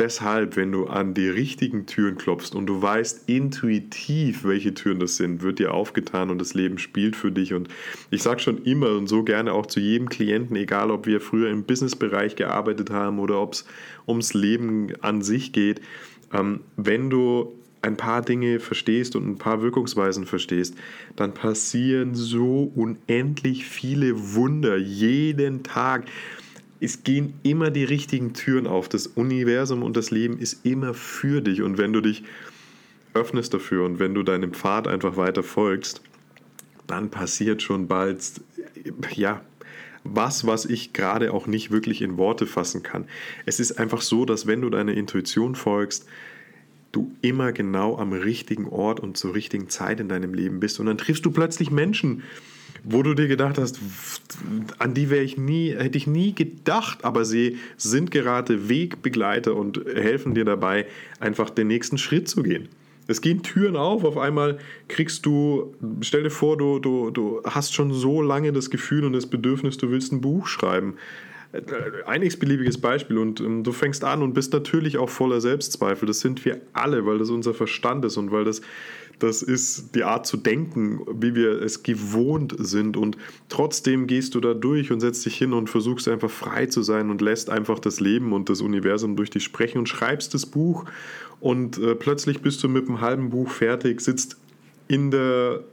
deshalb, 0.00 0.56
wenn 0.56 0.72
du 0.72 0.86
an 0.86 1.14
die 1.14 1.28
richtigen 1.28 1.86
Türen 1.86 2.16
klopfst 2.16 2.54
und 2.54 2.66
du 2.66 2.80
weißt 2.80 3.28
intuitiv, 3.28 4.44
welche 4.44 4.74
Türen 4.74 4.98
das 4.98 5.16
sind, 5.16 5.42
wird 5.42 5.58
dir 5.58 5.74
aufgetan 5.74 6.30
und 6.30 6.40
das 6.40 6.54
Leben 6.54 6.78
spielt 6.78 7.16
für 7.16 7.30
dich. 7.30 7.52
Und 7.52 7.68
ich 8.10 8.22
sage 8.22 8.40
schon 8.40 8.64
immer 8.64 8.96
und 8.96 9.08
so 9.08 9.22
gerne 9.22 9.52
auch 9.52 9.66
zu 9.66 9.78
jedem 9.78 10.08
Klienten, 10.08 10.56
egal 10.56 10.90
ob 10.90 11.06
wir 11.06 11.20
früher 11.20 11.50
im 11.50 11.64
Businessbereich 11.64 12.36
gearbeitet 12.36 12.90
haben 12.90 13.18
oder 13.18 13.40
ob 13.40 13.52
es 13.52 13.64
ums 14.06 14.34
Leben 14.34 14.92
an 15.02 15.22
sich 15.22 15.52
geht, 15.52 15.80
ähm, 16.32 16.60
wenn 16.76 17.10
du 17.10 17.59
ein 17.82 17.96
paar 17.96 18.22
Dinge 18.22 18.60
verstehst 18.60 19.16
und 19.16 19.26
ein 19.26 19.38
paar 19.38 19.62
Wirkungsweisen 19.62 20.26
verstehst, 20.26 20.74
dann 21.16 21.32
passieren 21.32 22.14
so 22.14 22.70
unendlich 22.74 23.66
viele 23.66 24.34
Wunder 24.34 24.76
jeden 24.76 25.62
Tag. 25.62 26.06
Es 26.80 27.04
gehen 27.04 27.34
immer 27.42 27.70
die 27.70 27.84
richtigen 27.84 28.32
Türen 28.32 28.66
auf. 28.66 28.88
Das 28.88 29.06
Universum 29.06 29.82
und 29.82 29.96
das 29.96 30.10
Leben 30.10 30.38
ist 30.38 30.64
immer 30.64 30.94
für 30.94 31.40
dich. 31.40 31.62
Und 31.62 31.78
wenn 31.78 31.92
du 31.92 32.00
dich 32.00 32.22
öffnest 33.14 33.54
dafür 33.54 33.84
und 33.84 33.98
wenn 33.98 34.14
du 34.14 34.22
deinem 34.22 34.52
Pfad 34.52 34.86
einfach 34.86 35.16
weiter 35.16 35.42
folgst, 35.42 36.02
dann 36.86 37.10
passiert 37.10 37.62
schon 37.62 37.88
bald 37.88 38.40
ja, 39.14 39.42
was, 40.04 40.46
was 40.46 40.64
ich 40.64 40.92
gerade 40.92 41.32
auch 41.32 41.46
nicht 41.46 41.70
wirklich 41.70 42.02
in 42.02 42.16
Worte 42.16 42.46
fassen 42.46 42.82
kann. 42.82 43.06
Es 43.46 43.60
ist 43.60 43.78
einfach 43.78 44.00
so, 44.00 44.24
dass 44.24 44.46
wenn 44.46 44.62
du 44.62 44.70
deiner 44.70 44.94
Intuition 44.94 45.54
folgst, 45.54 46.06
du 46.92 47.12
immer 47.22 47.52
genau 47.52 47.98
am 47.98 48.12
richtigen 48.12 48.66
Ort 48.68 49.00
und 49.00 49.16
zur 49.16 49.34
richtigen 49.34 49.68
Zeit 49.68 50.00
in 50.00 50.08
deinem 50.08 50.34
Leben 50.34 50.60
bist. 50.60 50.80
Und 50.80 50.86
dann 50.86 50.98
triffst 50.98 51.24
du 51.24 51.30
plötzlich 51.30 51.70
Menschen, 51.70 52.22
wo 52.82 53.02
du 53.02 53.14
dir 53.14 53.28
gedacht 53.28 53.58
hast, 53.58 53.78
an 54.78 54.94
die 54.94 55.10
wäre 55.10 55.22
ich 55.22 55.36
nie, 55.36 55.74
hätte 55.74 55.98
ich 55.98 56.06
nie 56.06 56.34
gedacht, 56.34 57.04
aber 57.04 57.24
sie 57.24 57.58
sind 57.76 58.10
gerade 58.10 58.68
Wegbegleiter 58.68 59.54
und 59.54 59.84
helfen 59.94 60.34
dir 60.34 60.44
dabei, 60.44 60.86
einfach 61.18 61.50
den 61.50 61.68
nächsten 61.68 61.98
Schritt 61.98 62.28
zu 62.28 62.42
gehen. 62.42 62.68
Es 63.06 63.20
gehen 63.20 63.42
Türen 63.42 63.76
auf, 63.76 64.04
auf 64.04 64.16
einmal 64.16 64.58
kriegst 64.86 65.26
du, 65.26 65.74
stell 66.00 66.22
dir 66.22 66.30
vor, 66.30 66.56
du, 66.56 66.78
du, 66.78 67.10
du 67.10 67.42
hast 67.44 67.74
schon 67.74 67.92
so 67.92 68.22
lange 68.22 68.52
das 68.52 68.70
Gefühl 68.70 69.04
und 69.04 69.12
das 69.12 69.26
Bedürfnis, 69.26 69.76
du 69.78 69.90
willst 69.90 70.12
ein 70.12 70.20
Buch 70.20 70.46
schreiben 70.46 70.94
ein 72.06 72.22
x-beliebiges 72.22 72.78
Beispiel 72.78 73.18
und 73.18 73.40
ähm, 73.40 73.64
du 73.64 73.72
fängst 73.72 74.04
an 74.04 74.22
und 74.22 74.34
bist 74.34 74.52
natürlich 74.52 74.98
auch 74.98 75.08
voller 75.08 75.40
Selbstzweifel. 75.40 76.06
Das 76.06 76.20
sind 76.20 76.44
wir 76.44 76.60
alle, 76.72 77.06
weil 77.06 77.18
das 77.18 77.30
unser 77.30 77.54
Verstand 77.54 78.04
ist 78.04 78.16
und 78.16 78.30
weil 78.30 78.44
das, 78.44 78.60
das 79.18 79.42
ist 79.42 79.94
die 79.96 80.04
Art 80.04 80.26
zu 80.26 80.36
denken, 80.36 81.00
wie 81.12 81.34
wir 81.34 81.60
es 81.60 81.82
gewohnt 81.82 82.54
sind. 82.58 82.96
Und 82.96 83.16
trotzdem 83.48 84.06
gehst 84.06 84.36
du 84.36 84.40
da 84.40 84.54
durch 84.54 84.92
und 84.92 85.00
setzt 85.00 85.26
dich 85.26 85.36
hin 85.36 85.52
und 85.52 85.68
versuchst 85.68 86.06
einfach 86.06 86.30
frei 86.30 86.66
zu 86.66 86.82
sein 86.82 87.10
und 87.10 87.20
lässt 87.20 87.50
einfach 87.50 87.80
das 87.80 87.98
Leben 87.98 88.32
und 88.32 88.48
das 88.48 88.60
Universum 88.60 89.16
durch 89.16 89.30
dich 89.30 89.42
sprechen 89.42 89.78
und 89.78 89.88
schreibst 89.88 90.32
das 90.34 90.46
Buch 90.46 90.84
und 91.40 91.78
äh, 91.78 91.94
plötzlich 91.94 92.42
bist 92.42 92.62
du 92.62 92.68
mit 92.68 92.86
einem 92.86 93.00
halben 93.00 93.30
Buch 93.30 93.50
fertig, 93.50 94.00
sitzt 94.02 94.36
in 94.88 95.10
der 95.10 95.64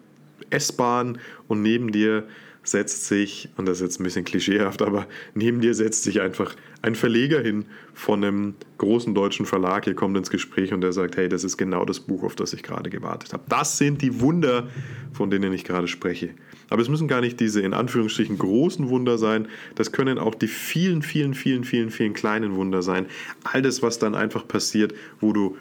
S-Bahn 0.50 1.20
und 1.48 1.62
neben 1.62 1.92
dir 1.92 2.24
setzt 2.70 3.06
sich, 3.06 3.50
und 3.58 3.66
das 3.66 3.78
ist 3.78 3.84
jetzt 3.84 4.00
ein 4.00 4.04
bisschen 4.04 4.26
klischeehaft, 4.26 4.82
aber 4.82 5.08
neben 5.34 5.62
dir 5.62 5.74
setzt 5.74 6.04
sich 6.04 6.22
einfach 6.22 6.56
ein 6.82 6.96
Verleger 6.96 7.40
hin 7.40 7.66
von 7.94 8.24
einem 8.24 8.56
großen 8.78 9.16
deutschen 9.16 9.46
Verlag. 9.46 9.88
Ihr 9.88 9.96
kommt 9.96 10.18
ins 10.18 10.30
Gespräch 10.30 10.74
und 10.74 10.82
der 10.82 10.92
sagt, 10.92 11.18
hey, 11.18 11.30
das 11.30 11.44
ist 11.44 11.58
genau 11.58 11.86
das 11.86 12.00
Buch, 12.00 12.24
auf 12.24 12.36
das 12.36 12.54
ich 12.54 12.64
gerade 12.64 12.90
gewartet 12.90 13.34
habe. 13.34 13.44
Das 13.48 13.78
sind 13.78 14.02
die 14.02 14.20
Wunder, 14.20 14.68
von 15.14 15.30
denen 15.30 15.54
ich 15.54 15.64
gerade 15.64 15.88
spreche. 15.88 16.30
Aber 16.70 16.82
es 16.82 16.90
müssen 16.90 17.08
gar 17.08 17.22
nicht 17.22 17.40
diese 17.40 17.62
in 17.62 17.74
Anführungsstrichen 17.74 18.38
großen 18.38 18.90
Wunder 18.90 19.18
sein. 19.18 19.48
Das 19.76 19.92
können 19.92 20.18
auch 20.18 20.36
die 20.36 20.48
vielen, 20.48 21.02
vielen, 21.02 21.34
vielen, 21.34 21.64
vielen, 21.64 21.90
vielen 21.90 22.14
kleinen 22.14 22.56
Wunder 22.56 22.82
sein. 22.82 23.06
All 23.44 23.62
das, 23.62 23.82
was 23.82 24.00
dann 24.00 24.16
einfach 24.16 24.48
passiert, 24.48 24.94
wo 25.22 25.32
du 25.32 25.58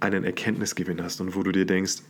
einen 0.00 0.24
Erkenntnisgewinn 0.24 1.02
hast 1.02 1.20
und 1.20 1.34
wo 1.34 1.42
du 1.42 1.52
dir 1.52 1.64
denkst, 1.64 2.02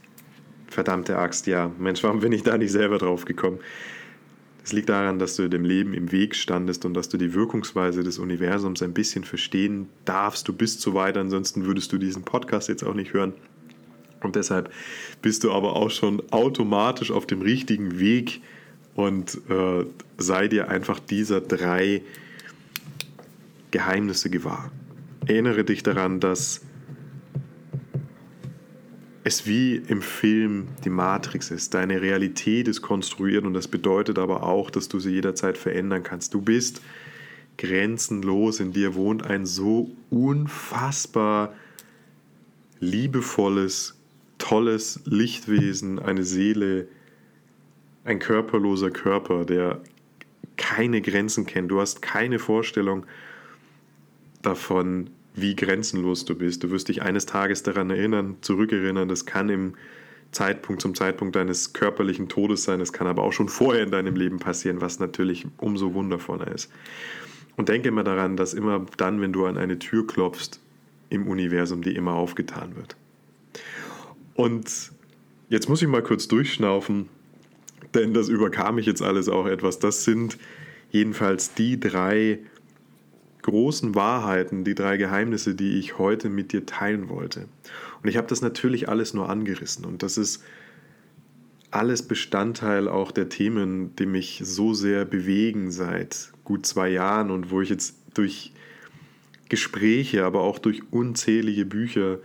verdammte 0.69 1.17
Axt, 1.17 1.47
ja, 1.47 1.71
Mensch, 1.79 2.03
warum 2.03 2.21
bin 2.21 2.33
ich 2.33 2.43
da 2.43 2.59
nicht 2.59 2.73
selber 2.73 2.99
drauf 2.99 3.25
gekommen? 3.25 3.59
Es 4.69 4.73
liegt 4.75 4.91
daran, 4.91 5.19
dass 5.19 5.35
du 5.35 5.49
dem 5.49 5.65
Leben 5.65 5.95
im 5.95 6.13
Weg 6.13 6.37
standest 6.37 6.85
und 6.85 6.93
dass 6.93 7.09
du 7.09 7.17
die 7.17 7.33
Wirkungsweise 7.33 8.03
des 8.03 8.19
Universums 8.19 8.83
ein 8.83 8.93
bisschen 8.93 9.25
verstehen 9.25 9.89
darfst. 10.05 10.47
Du 10.47 10.53
bist 10.53 10.83
so 10.83 10.93
weit, 10.93 11.17
ansonsten 11.17 11.65
würdest 11.65 11.91
du 11.91 11.97
diesen 11.97 12.23
Podcast 12.23 12.69
jetzt 12.69 12.85
auch 12.85 12.93
nicht 12.93 13.15
hören. 13.15 13.33
Und 14.21 14.37
deshalb 14.37 14.71
bist 15.23 15.43
du 15.43 15.53
aber 15.53 15.75
auch 15.75 15.91
schon 15.91 16.23
automatisch 16.33 17.11
auf 17.11 17.27
dem 17.27 17.41
richtigen 17.41 17.99
Weg 17.99 18.43
und 18.95 19.39
äh, 19.49 19.87
sei 20.19 20.49
dir 20.49 20.69
einfach 20.69 21.01
dieser 21.01 21.41
drei 21.41 22.03
Geheimnisse 23.71 24.29
gewahr. 24.29 24.71
Erinnere 25.27 25.65
dich 25.65 25.83
daran, 25.83 26.21
dass 26.21 26.61
es 29.29 29.47
wie 29.47 29.77
im 29.77 30.03
Film 30.03 30.69
die 30.85 30.91
Matrix 30.91 31.51
ist. 31.51 31.75
Deine 31.75 32.01
Realität 32.01 32.67
ist 32.67 32.83
konstruiert 32.83 33.45
und 33.45 33.55
das 33.55 33.69
bedeutet 33.69 34.19
aber 34.19 34.43
auch, 34.43 34.71
dass 34.71 34.89
du 34.89 34.99
sie 34.99 35.11
jederzeit 35.11 35.59
verändern 35.59 36.03
kannst. 36.03 36.33
Du 36.35 36.41
bist 36.41 36.81
grenzenlos, 37.59 38.59
in 38.59 38.73
dir 38.73 38.95
wohnt 38.95 39.27
ein 39.27 39.45
so 39.45 39.91
unfassbar 40.11 41.53
liebevolles, 42.81 43.99
tolles 44.39 45.01
Lichtwesen, 45.05 45.99
eine 45.99 46.25
Seele, 46.25 46.89
ein 48.05 48.21
körperloser 48.21 48.91
Körper, 48.91 49.45
der 49.45 49.83
keine 50.57 51.03
Grenzen 51.03 51.45
kennt. 51.45 51.71
Du 51.71 51.81
hast 51.81 52.01
keine 52.01 52.39
Vorstellung 52.39 53.05
davon, 54.41 55.11
wie 55.41 55.57
grenzenlos 55.57 56.25
du 56.25 56.35
bist. 56.35 56.63
Du 56.63 56.71
wirst 56.71 56.89
dich 56.89 57.03
eines 57.03 57.27
Tages 57.27 57.63
daran 57.63 57.91
erinnern, 57.91 58.37
zurückerinnern. 58.41 59.09
Das 59.09 59.27
kann 59.27 59.49
im 59.49 59.75
Zeitpunkt, 60.33 60.83
zum 60.83 60.95
Zeitpunkt 60.95 61.37
deines 61.37 61.73
körperlichen 61.73 62.29
Todes 62.29 62.65
sein. 62.65 62.79
Das 62.79 62.93
kann 62.93 63.07
aber 63.07 63.23
auch 63.23 63.33
schon 63.33 63.49
vorher 63.49 63.83
in 63.83 63.91
deinem 63.91 64.17
Leben 64.17 64.39
passieren, 64.39 64.81
was 64.81 64.99
natürlich 64.99 65.47
umso 65.57 65.95
wundervoller 65.95 66.49
ist. 66.49 66.71
Und 67.57 67.69
denke 67.69 67.89
immer 67.89 68.05
daran, 68.05 68.37
dass 68.37 68.55
immer 68.55 68.87
dann, 68.97 69.21
wenn 69.21 69.33
du 69.33 69.47
an 69.47 69.57
eine 69.57 69.79
Tür 69.79 70.07
klopfst, 70.07 70.61
im 71.11 71.27
Universum 71.27 71.83
die 71.83 71.95
immer 71.95 72.13
aufgetan 72.13 72.77
wird. 72.77 72.97
Und 74.35 74.93
jetzt 75.49 75.69
muss 75.69 75.83
ich 75.83 75.89
mal 75.89 76.03
kurz 76.03 76.29
durchschnaufen, 76.29 77.09
denn 77.95 78.15
das 78.15 78.29
überkam 78.29 78.77
mich 78.77 78.87
jetzt 78.87 79.03
alles 79.03 79.29
auch 79.29 79.47
etwas. 79.47 79.79
Das 79.79 80.05
sind 80.05 80.39
jedenfalls 80.91 81.55
die 81.55 81.81
drei 81.81 82.39
großen 83.49 83.95
Wahrheiten, 83.95 84.65
die 84.65 84.75
drei 84.75 84.99
Geheimnisse, 84.99 85.55
die 85.55 85.79
ich 85.79 85.99
heute 85.99 86.29
mit 86.29 86.53
dir 86.53 86.67
teilen 86.67 87.09
wollte. 87.09 87.47
Und 88.03 88.09
ich 88.09 88.17
habe 88.17 88.27
das 88.27 88.43
natürlich 88.43 88.89
alles 88.89 89.15
nur 89.15 89.29
angerissen 89.31 89.85
und 89.85 90.03
das 90.03 90.19
ist 90.19 90.45
alles 91.71 92.03
Bestandteil 92.03 92.89
auch 92.89 93.11
der 93.11 93.29
Themen, 93.29 93.95
die 93.97 94.07
mich 94.07 94.41
so 94.45 94.75
sehr 94.75 95.05
bewegen 95.05 95.71
seit 95.71 96.33
gut 96.45 96.67
zwei 96.67 96.89
Jahren 96.89 97.31
und 97.31 97.51
wo 97.51 97.61
ich 97.61 97.69
jetzt 97.69 97.97
durch 98.15 98.53
Gespräche, 99.49 100.25
aber 100.25 100.43
auch 100.43 100.59
durch 100.59 100.83
unzählige 100.91 101.65
Bücher 101.65 102.19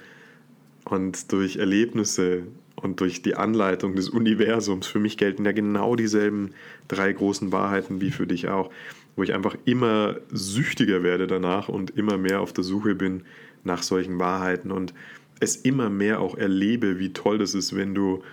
und 0.85 1.31
durch 1.31 1.57
Erlebnisse 1.57 2.43
und 2.75 2.99
durch 2.99 3.21
die 3.21 3.35
Anleitung 3.35 3.95
des 3.95 4.09
Universums, 4.09 4.87
für 4.87 4.99
mich 4.99 5.17
gelten 5.17 5.45
ja 5.45 5.53
genau 5.53 5.95
dieselben 5.95 6.51
drei 6.89 7.13
großen 7.13 7.51
Wahrheiten 7.51 8.01
wie 8.01 8.11
für 8.11 8.27
dich 8.27 8.49
auch, 8.49 8.71
wo 9.15 9.23
ich 9.23 9.33
einfach 9.33 9.55
immer 9.65 10.17
süchtiger 10.31 11.03
werde 11.03 11.27
danach 11.27 11.69
und 11.69 11.91
immer 11.91 12.17
mehr 12.17 12.41
auf 12.41 12.53
der 12.53 12.63
Suche 12.63 12.95
bin 12.95 13.23
nach 13.63 13.83
solchen 13.83 14.19
Wahrheiten 14.19 14.71
und 14.71 14.93
es 15.39 15.55
immer 15.55 15.89
mehr 15.89 16.19
auch 16.19 16.35
erlebe, 16.35 16.99
wie 16.99 17.13
toll 17.13 17.37
das 17.37 17.53
ist, 17.53 17.75
wenn 17.75 17.93
du 17.93 18.23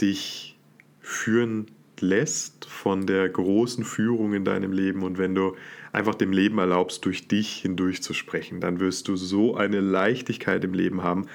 dich 0.00 0.56
führen 1.00 1.66
lässt 2.00 2.66
von 2.66 3.06
der 3.06 3.28
großen 3.28 3.84
Führung 3.84 4.32
in 4.34 4.44
deinem 4.44 4.72
Leben 4.72 5.02
und 5.02 5.18
wenn 5.18 5.34
du 5.34 5.56
einfach 5.92 6.14
dem 6.14 6.32
Leben 6.32 6.58
erlaubst, 6.58 7.04
durch 7.04 7.28
dich 7.28 7.56
hindurch 7.62 8.02
zu 8.02 8.14
sprechen, 8.14 8.60
dann 8.60 8.78
wirst 8.80 9.08
du 9.08 9.16
so 9.16 9.56
eine 9.56 9.80
Leichtigkeit 9.80 10.64
im 10.64 10.74
Leben 10.74 11.02
haben. 11.02 11.26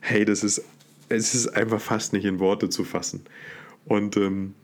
Hey, 0.00 0.24
das 0.24 0.44
ist, 0.44 0.64
es 1.08 1.34
ist 1.34 1.48
einfach 1.48 1.80
fast 1.80 2.12
nicht 2.12 2.24
in 2.24 2.38
Worte 2.38 2.68
zu 2.68 2.84
fassen. 2.84 3.22
Und 3.84 4.16
ähm, 4.16 4.54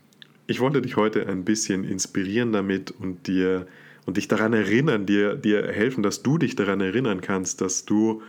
ich 0.47 0.59
wollte 0.59 0.81
dich 0.81 0.95
heute 0.95 1.27
ein 1.27 1.43
bisschen 1.43 1.83
inspirieren 1.83 2.53
damit 2.53 2.91
und 2.91 3.27
dir 3.27 3.67
und 4.05 4.17
dich 4.17 4.27
daran 4.27 4.53
erinnern, 4.53 5.05
dir, 5.05 5.35
dir 5.35 5.67
helfen, 5.67 6.03
dass 6.03 6.21
du 6.21 6.37
dich 6.37 6.55
daran 6.55 6.79
erinnern 6.79 7.21
kannst, 7.21 7.61
dass 7.61 7.85
du 7.85 8.21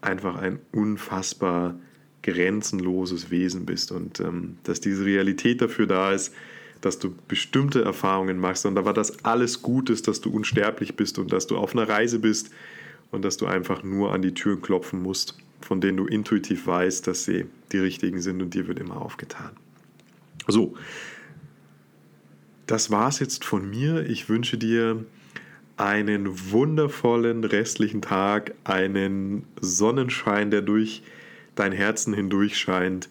einfach 0.00 0.36
ein 0.36 0.58
unfassbar 0.72 1.76
grenzenloses 2.22 3.30
Wesen 3.30 3.66
bist 3.66 3.92
und 3.92 4.18
ähm, 4.18 4.58
dass 4.64 4.80
diese 4.80 5.04
Realität 5.04 5.60
dafür 5.60 5.86
da 5.86 6.12
ist, 6.12 6.34
dass 6.80 6.98
du 6.98 7.14
bestimmte 7.28 7.82
Erfahrungen 7.82 8.38
machst 8.38 8.66
und 8.66 8.76
aber 8.78 8.92
dass 8.92 9.24
alles 9.24 9.62
gut 9.62 9.90
ist, 9.90 10.08
dass 10.08 10.20
du 10.20 10.30
unsterblich 10.30 10.96
bist 10.96 11.18
und 11.18 11.32
dass 11.32 11.46
du 11.46 11.56
auf 11.56 11.74
einer 11.74 11.88
Reise 11.88 12.18
bist 12.18 12.50
und 13.12 13.24
dass 13.24 13.36
du 13.36 13.46
einfach 13.46 13.84
nur 13.84 14.12
an 14.12 14.22
die 14.22 14.34
Türen 14.34 14.60
klopfen 14.60 15.02
musst, 15.02 15.38
von 15.60 15.80
denen 15.80 15.96
du 15.96 16.06
intuitiv 16.06 16.66
weißt, 16.66 17.06
dass 17.06 17.24
sie 17.24 17.46
die 17.72 17.78
richtigen 17.78 18.20
sind 18.20 18.42
und 18.42 18.54
dir 18.54 18.66
wird 18.66 18.80
immer 18.80 19.00
aufgetan. 19.00 19.50
So, 20.48 20.76
das 22.66 22.90
war's 22.90 23.20
jetzt 23.20 23.44
von 23.44 23.68
mir. 23.68 24.08
Ich 24.08 24.28
wünsche 24.28 24.58
dir 24.58 25.04
einen 25.76 26.50
wundervollen 26.50 27.44
restlichen 27.44 28.02
Tag, 28.02 28.54
einen 28.64 29.44
Sonnenschein, 29.60 30.50
der 30.50 30.62
durch 30.62 31.02
dein 31.54 31.72
Herzen 31.72 32.14
hindurch 32.14 32.58
scheint. 32.58 33.08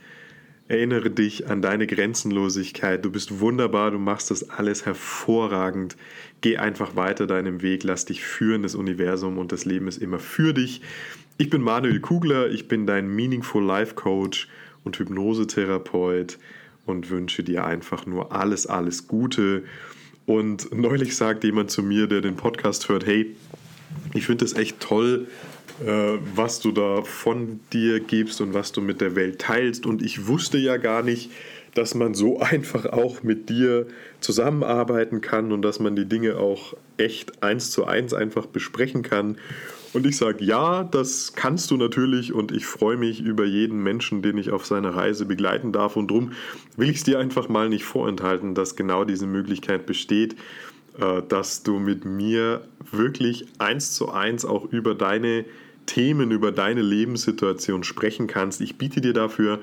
Erinnere 0.67 1.11
dich 1.11 1.47
an 1.47 1.61
deine 1.61 1.85
Grenzenlosigkeit. 1.85 3.05
Du 3.05 3.11
bist 3.11 3.39
wunderbar, 3.39 3.91
du 3.91 3.99
machst 3.99 4.31
das 4.31 4.49
alles 4.49 4.85
hervorragend. 4.85 5.95
Geh 6.41 6.57
einfach 6.57 6.95
weiter 6.95 7.27
deinem 7.27 7.61
Weg, 7.61 7.83
lass 7.83 8.05
dich 8.05 8.23
führen. 8.23 8.63
Das 8.63 8.73
Universum 8.73 9.37
und 9.37 9.51
das 9.51 9.65
Leben 9.65 9.87
ist 9.87 10.01
immer 10.01 10.17
für 10.17 10.53
dich. 10.53 10.81
Ich 11.37 11.51
bin 11.51 11.61
Manuel 11.61 11.99
Kugler, 11.99 12.49
ich 12.49 12.67
bin 12.67 12.87
dein 12.87 13.07
Meaningful 13.07 13.63
Life 13.63 13.93
Coach 13.93 14.47
und 14.83 14.97
Hypnosetherapeut 14.97 16.39
und 16.85 17.09
wünsche 17.09 17.43
dir 17.43 17.65
einfach 17.65 18.05
nur 18.05 18.31
alles, 18.31 18.67
alles 18.67 19.07
Gute. 19.07 19.63
Und 20.25 20.73
neulich 20.73 21.15
sagte 21.15 21.47
jemand 21.47 21.71
zu 21.71 21.83
mir, 21.83 22.07
der 22.07 22.21
den 22.21 22.35
Podcast 22.35 22.89
hört, 22.89 23.05
hey, 23.05 23.35
ich 24.13 24.25
finde 24.25 24.45
es 24.45 24.53
echt 24.53 24.79
toll, 24.79 25.27
äh, 25.85 26.17
was 26.35 26.59
du 26.59 26.71
da 26.71 27.01
von 27.03 27.59
dir 27.73 27.99
gibst 27.99 28.41
und 28.41 28.53
was 28.53 28.71
du 28.71 28.81
mit 28.81 29.01
der 29.01 29.15
Welt 29.15 29.39
teilst. 29.39 29.85
Und 29.85 30.01
ich 30.01 30.27
wusste 30.27 30.57
ja 30.57 30.77
gar 30.77 31.03
nicht, 31.03 31.31
dass 31.75 31.93
man 31.93 32.15
so 32.15 32.39
einfach 32.39 32.87
auch 32.87 33.21
mit 33.21 33.49
dir 33.49 33.85
zusammenarbeiten 34.19 35.21
kann 35.21 35.51
und 35.51 35.61
dass 35.61 35.79
man 35.79 35.95
die 35.95 36.05
Dinge 36.05 36.37
auch 36.37 36.75
echt 36.97 37.43
eins 37.43 37.69
zu 37.69 37.85
eins 37.85 38.13
einfach 38.13 38.47
besprechen 38.47 39.03
kann. 39.03 39.37
Und 39.93 40.05
ich 40.05 40.17
sage, 40.17 40.43
ja, 40.43 40.83
das 40.83 41.33
kannst 41.35 41.71
du 41.71 41.77
natürlich 41.77 42.33
und 42.33 42.51
ich 42.51 42.65
freue 42.65 42.97
mich 42.97 43.21
über 43.21 43.45
jeden 43.45 43.81
Menschen, 43.81 44.21
den 44.21 44.37
ich 44.37 44.51
auf 44.51 44.65
seiner 44.65 44.89
Reise 44.89 45.25
begleiten 45.25 45.71
darf. 45.71 45.95
Und 45.95 46.11
darum 46.11 46.33
will 46.75 46.89
ich 46.89 46.97
es 46.97 47.03
dir 47.03 47.17
einfach 47.17 47.47
mal 47.47 47.69
nicht 47.69 47.85
vorenthalten, 47.85 48.55
dass 48.55 48.75
genau 48.75 49.05
diese 49.05 49.25
Möglichkeit 49.25 49.85
besteht, 49.85 50.35
äh, 50.99 51.21
dass 51.29 51.63
du 51.63 51.79
mit 51.79 52.03
mir 52.03 52.67
wirklich 52.91 53.45
eins 53.57 53.93
zu 53.93 54.11
eins 54.11 54.43
auch 54.43 54.65
über 54.65 54.95
deine 54.95 55.45
Themen, 55.85 56.31
über 56.31 56.51
deine 56.51 56.81
Lebenssituation 56.81 57.85
sprechen 57.85 58.27
kannst. 58.27 58.59
Ich 58.59 58.77
biete 58.77 58.99
dir 58.99 59.13
dafür 59.13 59.59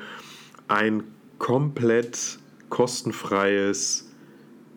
ein 0.67 1.03
komplett 1.39 2.39
kostenfreies 2.69 4.11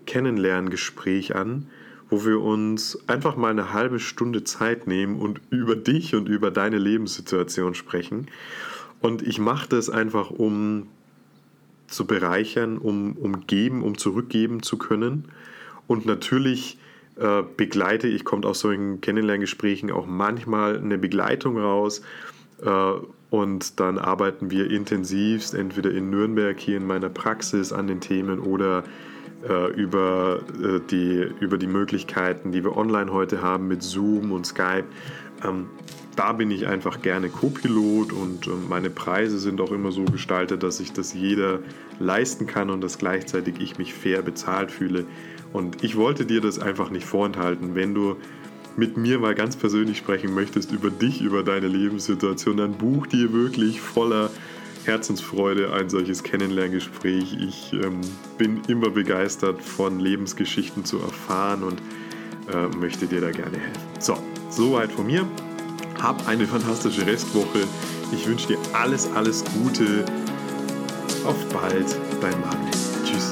Kennenlerngespräch 0.06 1.36
an, 1.36 1.68
wo 2.10 2.26
wir 2.26 2.42
uns 2.42 3.00
einfach 3.08 3.36
mal 3.36 3.50
eine 3.50 3.74
halbe 3.74 4.00
Stunde 4.00 4.44
Zeit 4.44 4.88
nehmen 4.88 5.20
und 5.20 5.42
über 5.50 5.76
dich 5.76 6.14
und 6.16 6.28
über 6.28 6.52
deine 6.52 6.78
Lebenssituation 6.78 7.74
sprechen. 7.74 8.28
Und 9.02 9.22
ich 9.22 9.40
mache 9.40 9.70
das 9.70 9.90
einfach, 9.90 10.30
um 10.30 10.88
zu 11.88 12.06
bereichern, 12.06 12.78
um, 12.78 13.14
um 13.14 13.48
geben, 13.48 13.84
um 13.84 13.98
zurückgeben 13.98 14.64
zu 14.64 14.78
können. 14.78 15.26
Und 15.88 16.06
natürlich 16.06 16.78
äh, 17.16 17.44
begleite 17.56 18.08
ich, 18.08 18.26
kommt 18.26 18.46
aus 18.46 18.60
solchen 18.60 19.02
Kennenlerngesprächen 19.02 19.92
auch 19.92 20.08
manchmal 20.08 20.78
eine 20.78 20.98
Begleitung 20.98 21.58
raus. 21.58 22.02
Äh, 22.62 22.94
und 23.30 23.80
dann 23.80 23.98
arbeiten 23.98 24.52
wir 24.52 24.70
intensivst, 24.70 25.54
entweder 25.54 25.92
in 25.92 26.10
Nürnberg 26.10 26.60
hier 26.60 26.78
in 26.78 26.86
meiner 26.86 27.10
Praxis 27.10 27.74
an 27.74 27.88
den 27.88 28.00
Themen 28.00 28.40
oder 28.40 28.84
äh, 29.48 29.72
über, 29.74 30.42
äh, 30.62 30.80
die, 30.90 31.28
über 31.40 31.58
die 31.58 31.68
Möglichkeiten, 31.68 32.52
die 32.52 32.64
wir 32.64 32.78
online 32.78 33.12
heute 33.12 33.42
haben 33.42 33.68
mit 33.68 33.84
Zoom 33.84 34.32
und 34.32 34.46
Skype. 34.46 34.86
Ähm, 35.44 35.68
da 36.16 36.32
bin 36.32 36.50
ich 36.50 36.68
einfach 36.68 37.02
gerne 37.02 37.30
Co-Pilot 37.30 38.14
und 38.14 38.48
ähm, 38.48 38.70
meine 38.70 38.90
Preise 38.90 39.38
sind 39.38 39.60
auch 39.60 39.72
immer 39.72 39.92
so 39.92 40.06
gestaltet, 40.06 40.64
dass 40.64 40.78
sich 40.78 40.94
das 40.94 41.14
jeder 41.14 41.60
leisten 42.00 42.48
kann 42.48 42.70
und 42.70 42.82
dass 42.82 42.98
gleichzeitig 42.98 43.56
ich 43.60 43.78
mich 43.78 43.94
fair 43.94 44.22
bezahlt 44.22 44.72
fühle. 44.72 45.06
Und 45.52 45.84
ich 45.84 45.96
wollte 45.96 46.26
dir 46.26 46.42
das 46.42 46.60
einfach 46.60 46.90
nicht 46.90 47.06
vorenthalten. 47.06 47.76
Wenn 47.76 47.94
du 47.94 48.18
mit 48.78 48.98
mir 48.98 49.20
mal 49.20 49.36
ganz 49.36 49.56
persönlich 49.56 49.98
sprechen 49.98 50.34
möchtest 50.34 50.72
über 50.72 50.90
dich, 50.90 51.22
über 51.22 51.44
deine 51.44 51.68
Lebenssituation, 51.68 52.58
dann 52.58 52.74
buch 52.74 53.08
dir 53.08 53.32
wirklich 53.34 53.82
voller 53.82 54.30
Herzensfreude 54.86 55.74
ein 55.74 55.90
solches 55.90 56.24
Kennenlerngespräch. 56.24 57.38
Ich 57.40 57.74
ähm, 57.74 58.02
bin 58.38 58.62
immer 58.68 58.90
begeistert 58.90 59.62
von 59.62 60.00
Lebensgeschichten 60.00 60.86
zu 60.86 61.00
erfahren 61.00 61.64
und 61.64 61.82
äh, 62.54 62.68
möchte 62.78 63.08
dir 63.08 63.22
da 63.22 63.32
gerne 63.32 63.58
helfen. 63.58 63.82
So, 64.00 64.18
soweit 64.50 64.92
von 64.92 65.08
mir. 65.08 65.28
Hab 66.02 66.28
eine 66.28 66.46
fantastische 66.46 67.06
Restwoche. 67.08 67.60
Ich 68.12 68.28
wünsche 68.28 68.48
dir 68.50 68.58
alles, 68.74 69.10
alles 69.14 69.44
Gute. 69.46 70.06
Auf 71.26 71.44
bald, 71.50 71.98
dein 72.22 72.40
Manuel. 72.42 72.72
Tschüss. 73.04 73.32